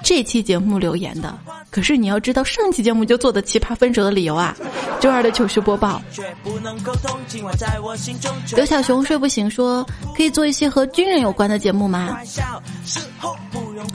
[0.01, 1.37] 这期节目留言的，
[1.69, 4.55] 可是你要知道上期节目就做的奇葩分手的理由啊。
[5.01, 6.01] 周二的糗事播报。
[8.55, 9.85] 刘小熊睡不醒说
[10.15, 12.17] 可以做一些和军人有关的节目吗？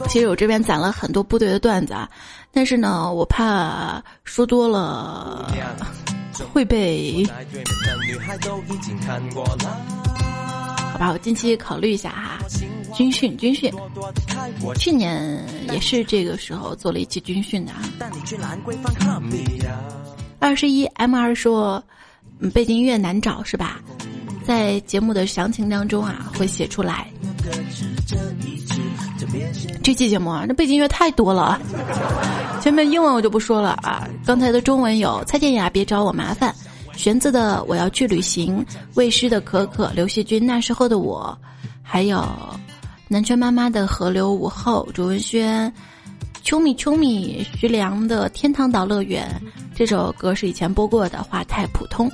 [0.08, 2.06] 其实我这边攒了很多部队的段子啊，
[2.52, 5.50] 但是呢，我怕说多了
[6.52, 7.24] 会被。
[10.92, 12.38] 好吧，我近期考虑一下哈。
[12.94, 13.70] 军训，军训，
[14.78, 17.72] 去年也是这个时候做了一期军训的。
[20.38, 21.84] 二十一 M 二说，
[22.54, 23.80] 背景音乐难找是吧？
[24.46, 27.10] 在节目的详情当中啊，会写出来。
[29.82, 31.60] 这期节目啊，那背景音乐太多了。
[32.60, 36.54] 前面英文我就不说了啊，刚才的中文有蔡健雅，别找我麻烦。
[36.94, 38.64] 玄子的我要去旅行，
[38.94, 41.36] 魏诗的可可，刘惜君那时候的我，
[41.82, 42.26] 还有
[43.06, 45.72] 南拳妈妈的河流午后，卓文萱，
[46.42, 49.28] 秋米秋米，徐良的天堂岛乐园，
[49.74, 52.10] 这首歌是以前播过的，话太普通。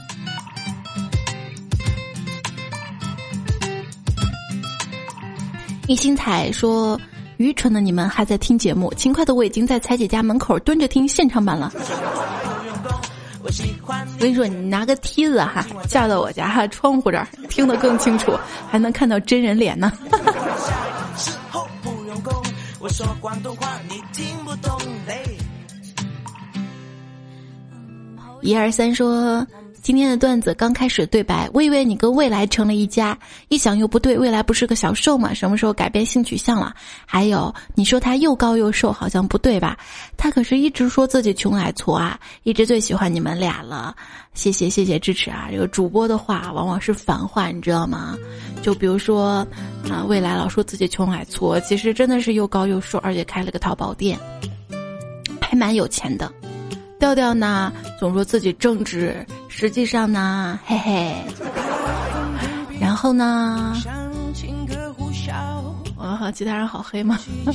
[5.89, 6.99] 一心彩说
[7.39, 11.73] ：“愚蠢的你们还在听节目，勤快的我已经在彩姐家门口蹲着听现场版了。”
[13.43, 13.51] 我
[14.19, 18.33] 跟你说，你拿个梯子哈，架到我家哈窗户这儿，听得更清楚，
[18.71, 19.93] 还能看到真人脸呢。
[28.41, 29.45] 一二三说。
[29.83, 33.19] 今天的段子刚开始对白，我以为你跟未来成了一家，
[33.49, 35.35] 一想又不对，未来不是个小瘦吗？
[35.35, 36.73] 什么时候改变性取向了？
[37.05, 39.77] 还有你说他又高又瘦，好像不对吧？
[40.17, 43.93] 他可是一直说自己穷矮矬啊，一直最喜欢你们俩了。
[44.35, 45.49] 谢谢谢谢支持啊！
[45.51, 48.17] 这个主播的话往往是反话，你知道吗？
[48.63, 49.45] 就比如说
[49.91, 54.17] 啊，未来老说自己穷矮矬，其实真的是又高又瘦，而且开了个淘宝店，
[55.41, 56.33] 还蛮有钱的。
[57.03, 61.13] 调调呢，总说自己正直，实际上呢，嘿嘿。
[62.79, 63.75] 然后呢，
[65.97, 67.19] 哇，其他人好黑吗？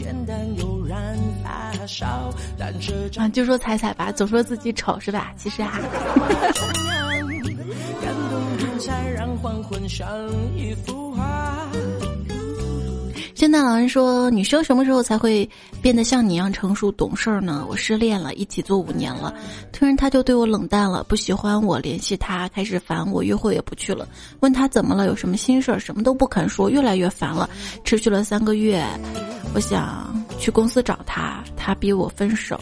[3.15, 5.31] 啊，就说彩彩吧，总说自己丑是吧？
[5.37, 5.79] 其实啊。
[13.37, 15.47] 圣诞老人说：“女生什么时候才会
[15.79, 19.31] 变得像你一样成熟懂事儿呢？”我失恋了，一起做五年了，
[19.71, 24.07] 突然他就对我冷淡了，不喜欢我，联系他开始烦我，约会也不去了。
[24.39, 27.47] 问他怎么了，有什么心事儿，什么都不肯说，越来越烦了。
[27.83, 28.83] 持续了三个月，
[29.53, 32.59] 我想去公司找他，他逼我分手，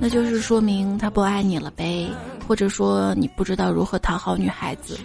[0.00, 2.08] 那就是说明他不爱你了呗，
[2.48, 4.98] 或者说你不知道如何讨好女孩子。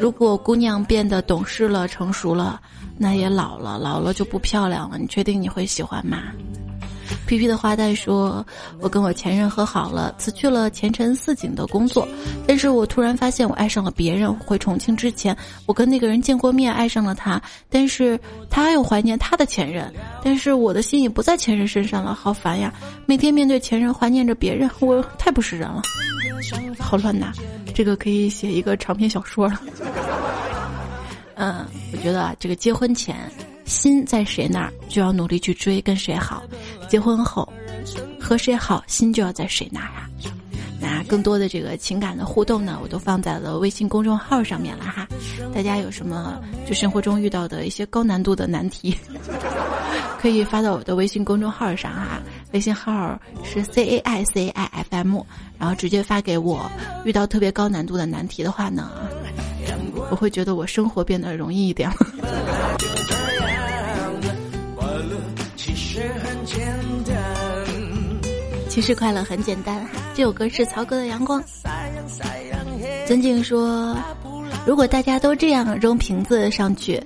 [0.00, 2.60] 如果姑娘变得懂事了、成熟了，
[2.96, 4.96] 那也老了，老了就不漂亮了。
[4.96, 6.18] 你确定你会喜欢吗？
[7.30, 8.44] 皮皮的花旦说
[8.82, 12.08] ：“我跟我前任和好了，辞去了前程似锦的工作，
[12.44, 14.34] 但是我突然发现我爱上了别人。
[14.34, 18.18] 回重庆之前，我跟那个人见过面，爱上了他，但是
[18.50, 22.74] 他又怀念他的前任，但是我的心也不在前任身上了，好烦呀！
[23.06, 25.80] 每天面对前任，怀念着别人，我太不是人了，
[26.80, 27.32] 好乱呐！
[27.72, 29.60] 这个可以写一个长篇小说了。
[31.38, 33.16] 嗯，我觉得啊这个结婚前。”
[33.70, 36.42] 心在谁那儿，就要努力去追跟谁好；
[36.88, 37.48] 结婚后，
[38.20, 40.10] 和谁好，心就要在谁那儿啊。
[40.80, 45.06] 那更多的这个情感的互动呢，我都放在了微信公众号上面了哈。
[45.54, 48.96] 大家有什么就生活中遇到的一些高难度的难题，
[50.18, 52.20] 可以发到我的微信公众号上哈。
[52.50, 55.24] 微信号是 c a i c i f m，
[55.58, 56.68] 然后直接发给我。
[57.04, 58.90] 遇到特别高难度的难题的话呢，
[60.10, 61.96] 我会觉得我生活变得容易一点了。
[68.68, 69.84] 其实快乐很简单，
[70.14, 71.42] 这首歌是曹格的《阳光》。
[73.06, 73.96] 尊敬说
[74.64, 77.02] ：“如果大家都这样扔瓶子上去，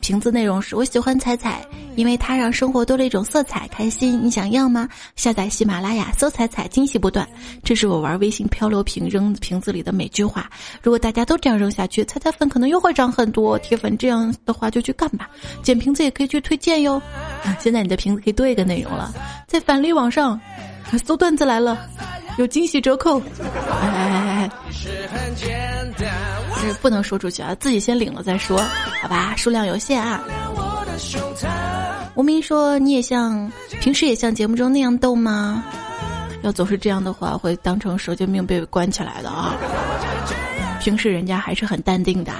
[0.00, 1.64] 瓶子内容是我喜欢彩彩，
[1.96, 4.20] 因为它让生活多了一种色彩，开心。
[4.24, 4.88] 你想要吗？
[5.16, 7.28] 下载喜马拉雅，搜彩彩，惊喜不断。
[7.62, 10.50] 这是我玩微信漂流瓶扔瓶子里的每句话。
[10.82, 13.58] 如果大家都这样扔下去，彩彩粉可能又会涨很多。
[13.58, 15.30] 铁粉这样的话就去干吧，
[15.62, 17.00] 捡瓶子也可以去推荐哟。
[17.44, 19.14] 啊现在你的瓶子可以多一个内容了，
[19.46, 20.40] 在返利网上。”
[21.04, 21.88] 搜段子来了，
[22.38, 23.18] 有惊喜折扣！
[23.18, 23.24] 哎
[23.82, 24.50] 哎哎哎，
[26.64, 28.58] 是不能说出去啊，自己先领了再说，
[29.00, 29.34] 好吧？
[29.36, 30.22] 数量有限啊。
[32.14, 33.50] 无名说你也像
[33.80, 35.64] 平时也像节目中那样逗吗？
[36.42, 39.54] 要总是这样的话，会当成神经病被关起来的啊。
[40.80, 42.32] 平时人家还是很淡定的。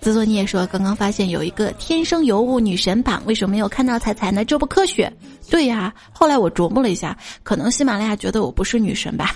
[0.00, 4.44] 自作孽说刚刚发现有一个天生尤物女神榜，为什么没有看到彩彩呢？
[4.44, 5.10] 这不科学。
[5.48, 9.34] 对呀，后来我琢磨了一下，可能喜马拉雅觉得我不是女神吧，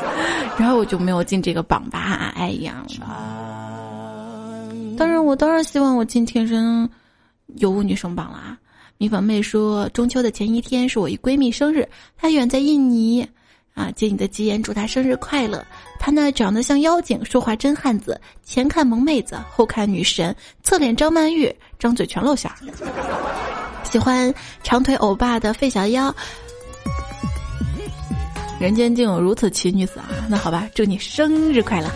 [0.56, 2.32] 然后我就没有进这个榜吧。
[2.34, 2.82] 哎呀，
[4.96, 6.88] 当然我当然希望我进天生
[7.56, 8.58] 尤物女神榜啦。
[8.98, 13.26] 米粉妹说中秋的前一天是我一闺蜜生日，她远在印尼。
[13.74, 13.92] 啊！
[13.94, 15.62] 借你的吉言，祝她生日快乐。
[15.98, 22.56] 她那长得像妖精，说话真汉子，前看萌妹子，后看女神，侧脸张曼玉，张嘴全露馅儿。
[23.84, 26.14] 喜欢长腿欧巴的费小妖。
[28.58, 30.08] 人间竟有如此奇女子啊！
[30.26, 31.90] 那好吧，祝你生日快乐。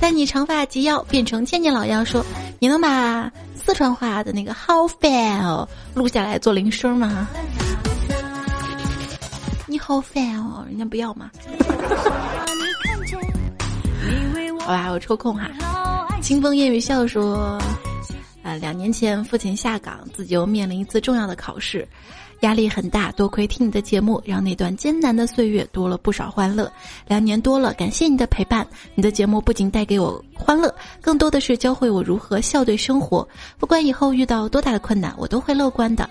[0.00, 2.24] 在你长发及腰变成千年老妖，说
[2.58, 3.30] 你能把。
[3.62, 7.28] 四川话的那个好烦哦，录下来做铃声吗？
[9.66, 11.30] 你好烦哦，人家不要嘛？
[14.60, 15.46] 好吧，我抽空哈。
[16.22, 17.60] 清风烟雨笑说，
[18.42, 21.86] 啊，两年前父亲下岗，自己又面临一次重要的考试。
[22.40, 26.70] 压力很大，多亏听你的节目，让那段艰难的岁月多了不少欢乐。
[27.06, 28.66] 两年多了，感谢你的陪伴。
[28.94, 33.26] 你的节目不仅带给我欢乐，更多的是教会我如何笑对生活。
[33.58, 36.08] 不管以后遇到多大的困难，我都会乐观的。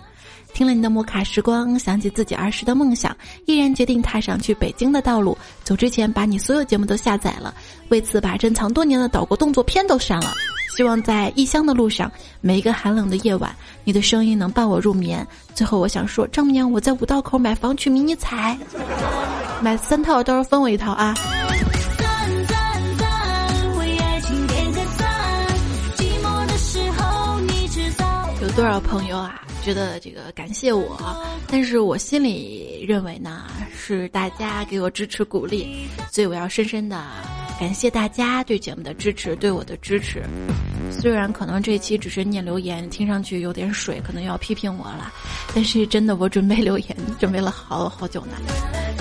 [0.53, 3.15] 听了你的摩卡时光，想起自己儿时的梦想，
[3.45, 5.37] 毅然决定踏上去北京的道路。
[5.63, 7.53] 走之前，把你所有节目都下载了，
[7.89, 10.33] 为此把珍藏多年的岛国动作片都删了。
[10.79, 12.09] 希望在异乡的路上，
[12.39, 13.53] 每一个寒冷的夜晚，
[13.83, 15.27] 你的声音能伴我入眠。
[15.53, 18.57] 最后，我想说，丈母娘，我在五道口买房娶迷你彩，
[19.61, 21.13] 买三套，到时候分我一套啊。
[28.41, 29.41] 有多少朋友啊？
[29.61, 30.97] 觉得这个感谢我，
[31.49, 33.43] 但是我心里认为呢，
[33.77, 37.03] 是大家给我支持鼓励，所以我要深深的
[37.59, 40.23] 感谢大家对节目的支持，对我的支持。
[40.89, 45.11] 虽然可能这期只是念留言，听上去有点水，可能要批评我了，
[45.53, 48.37] 但是真的，我准备留言准备了好好久呢。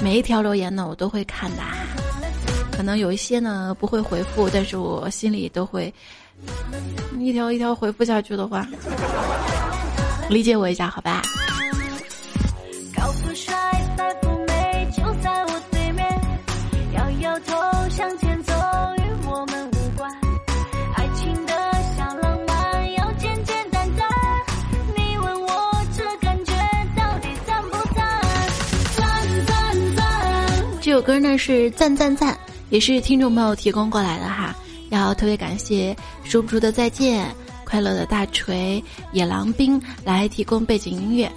[0.02, 1.62] 每一条留言呢，我都会看的，
[2.72, 5.94] 可能有一些呢不会回复，但是我心里都会
[7.16, 8.66] 一条一条回复下去的话。
[10.28, 11.22] 理解我一下，好吧。
[12.92, 13.54] 高富帅
[31.08, 32.38] 歌呢是赞赞赞，
[32.68, 34.54] 也是听众朋友提供过来的哈。
[34.90, 37.34] 要特别感谢说不出的再见、
[37.64, 41.32] 快乐的大锤、野狼兵来提供背景音乐，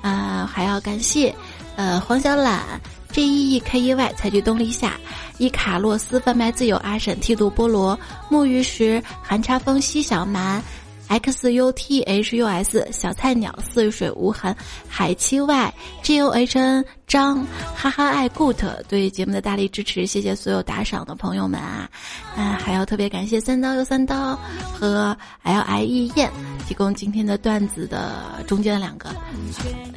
[0.00, 1.34] 啊，还要感谢
[1.76, 2.80] 呃黄小懒、
[3.12, 4.98] J E E K E Y、采菊东篱下、
[5.36, 8.00] 伊卡洛斯、贩卖自由、阿婶、剃度菠萝、
[8.30, 10.62] 木鱼石、寒、茶风、西小蛮。
[11.10, 14.54] X u t h u s 小菜鸟似水无痕
[14.88, 17.44] 海七 y g o h n 张
[17.74, 21.90] 哈哈爱 good 对节目的大力支持，谢谢所有打赏的朋友们啊！
[22.36, 24.38] 嗯，还要特别感谢三刀又三刀
[24.72, 26.30] 和 l i e 燕
[26.68, 29.08] 提供今天的段子的中间的两个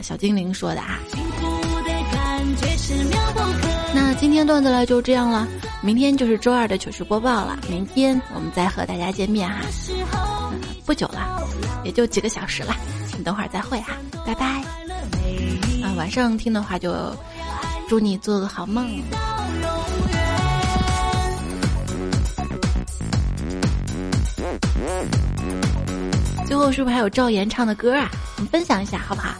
[0.02, 0.98] 小精灵说的啊。
[3.94, 5.48] 那今天段子呢就这样了，
[5.84, 9.62] 明天就是周二的糗事播报了，明天我们再和大家见面哈。
[10.86, 11.42] 不久了，
[11.84, 12.76] 也就几个小时了，
[13.18, 13.94] 你等会儿再会哈，
[14.26, 14.46] 拜拜。
[15.82, 17.16] 啊，晚上听的话就
[17.88, 19.02] 祝你做个好梦。
[26.46, 28.10] 最后是不是还有赵岩唱的歌啊？
[28.38, 29.36] 你分享一下好不好？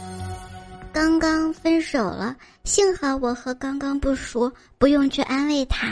[0.92, 2.34] 刚刚分手了，
[2.64, 5.86] 幸好我和刚刚不熟，不用去安慰他。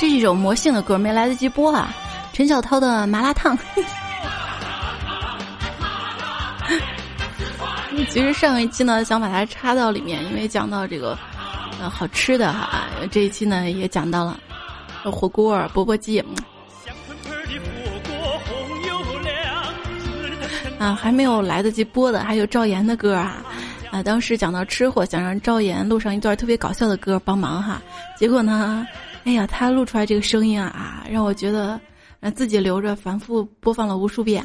[0.00, 1.94] 这是一首魔性的歌，没来得及播啊！
[2.32, 3.58] 陈小涛的麻辣烫。
[8.08, 11.18] 其实上一期呢，想把它插到里面，因为讲到这个，
[11.82, 12.86] 呃，好吃的哈。
[13.10, 14.40] 这一期呢，也讲到了
[15.04, 16.18] 火锅、钵钵鸡。
[20.80, 23.36] 啊，还没有来得及播的，还有赵岩的歌啊。
[23.90, 27.82] 啊，当时讲到吃货，想让赵岩录上一段特别搞笑的歌帮忙哈。
[28.16, 28.86] 结果呢？
[29.24, 31.80] 哎呀，他录出来这个声音啊，让我觉得，
[32.20, 34.44] 呃，自己留着反复播放了无数遍，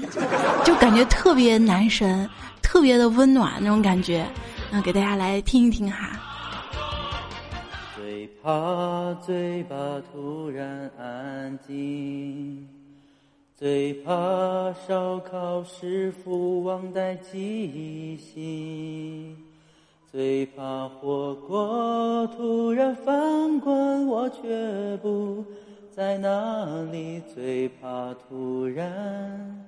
[0.65, 2.30] 就感觉特别男神，
[2.61, 4.28] 特别的温暖那种感觉，
[4.71, 6.19] 那给大家来听一听哈。
[7.95, 9.76] 最怕嘴巴
[10.11, 12.67] 突然安静，
[13.55, 14.11] 最怕
[14.88, 19.36] 烧烤师傅忘带记性。
[20.16, 25.43] 最怕火锅突然翻滚，我却不
[25.93, 27.22] 在那里。
[27.34, 29.66] 最怕突然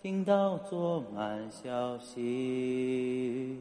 [0.00, 3.58] 听到昨晚消息，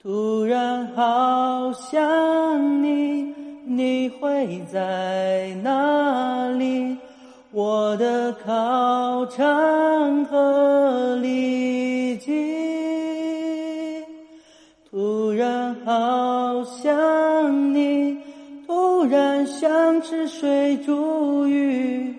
[0.00, 6.96] 突然好想你，你会在哪里？
[7.50, 12.46] 我的烤肠和里脊。
[14.96, 18.16] 突然好想你，
[18.66, 22.14] 突然想吃水煮鱼，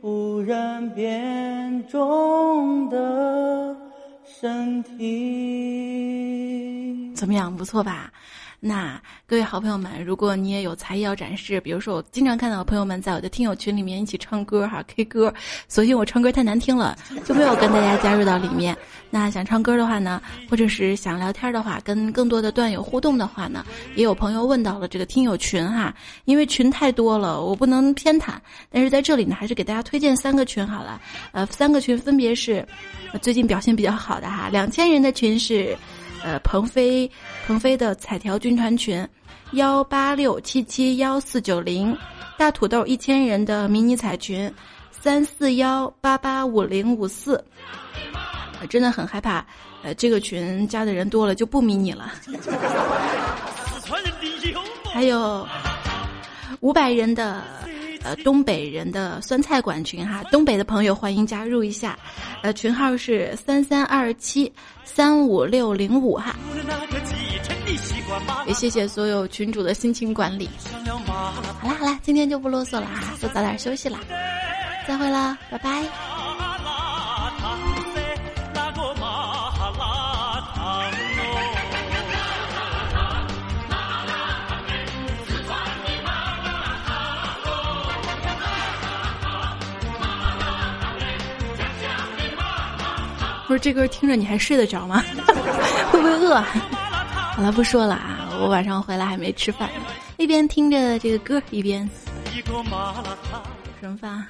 [0.00, 3.76] 突然变重的
[4.24, 5.90] 身体。
[7.16, 8.11] 怎么样，不错吧？
[8.64, 8.96] 那
[9.26, 15.34] 各位好朋友们，如果你也有才艺要展示，比如说我经常看到朋友们在我的听友群里面一起唱歌哈 K 歌，
[15.66, 16.96] 所幸我唱歌太难听了，
[17.26, 18.76] 就没有跟大家加入到里面。
[19.10, 23.66] 那想唱歌的话呢，或者是想聊天的话，跟更多的段友互动的话呢，
[23.96, 25.92] 也有朋友问到了这个听友群哈，
[26.24, 28.34] 因为群太多了，我不能偏袒，
[28.70, 31.00] 但是在这里呢，还是给大家推荐三个群好了，
[31.32, 32.64] 呃，三个群分别是
[33.20, 35.76] 最近表现比较好的哈，两千人的群是。
[36.22, 37.10] 呃，鹏飞，
[37.46, 39.06] 鹏飞的彩条军团群，
[39.52, 41.96] 幺八六七七幺四九零，
[42.38, 44.52] 大土豆一千人的迷你彩群，
[44.90, 47.44] 三四幺八八五零五四。
[48.70, 49.44] 真的很害怕，
[49.82, 52.12] 呃，这个群加的人多了就不迷你了。
[54.92, 55.46] 还有
[56.60, 57.42] 五百人的。
[58.04, 61.96] 呃，东北人的酸菜馆群哈，东北的朋友欢迎加入一下，
[62.42, 64.52] 呃，群号是三三二七
[64.84, 66.36] 三五六零五哈。
[68.46, 70.48] 也谢谢所有群主的辛勤管理。
[71.60, 73.98] 好啦好啦，今天就不啰嗦了哈，都早点休息啦，
[74.86, 76.51] 再会啦，拜拜。
[93.52, 95.04] 不是这歌听着你还睡得着吗？
[95.92, 96.40] 会不会饿？
[96.40, 98.30] 好了，不说了啊！
[98.40, 99.68] 我晚上回来还没吃饭，
[100.16, 101.86] 一边听着这个歌，一边
[103.78, 104.26] 什么饭？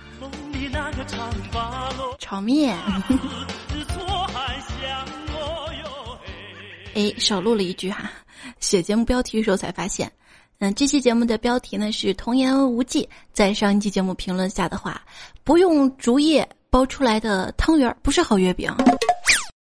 [2.18, 2.76] 炒面。
[6.94, 8.10] 哎，少录了一句哈。
[8.58, 10.10] 写节目标题的时候才发现，
[10.58, 13.08] 嗯，这期节目的标题呢是“童言无忌”。
[13.32, 15.00] 在上一期节目评论下的话，
[15.44, 16.44] 不用竹叶。
[16.72, 18.74] 包出来的汤圆不是好月饼。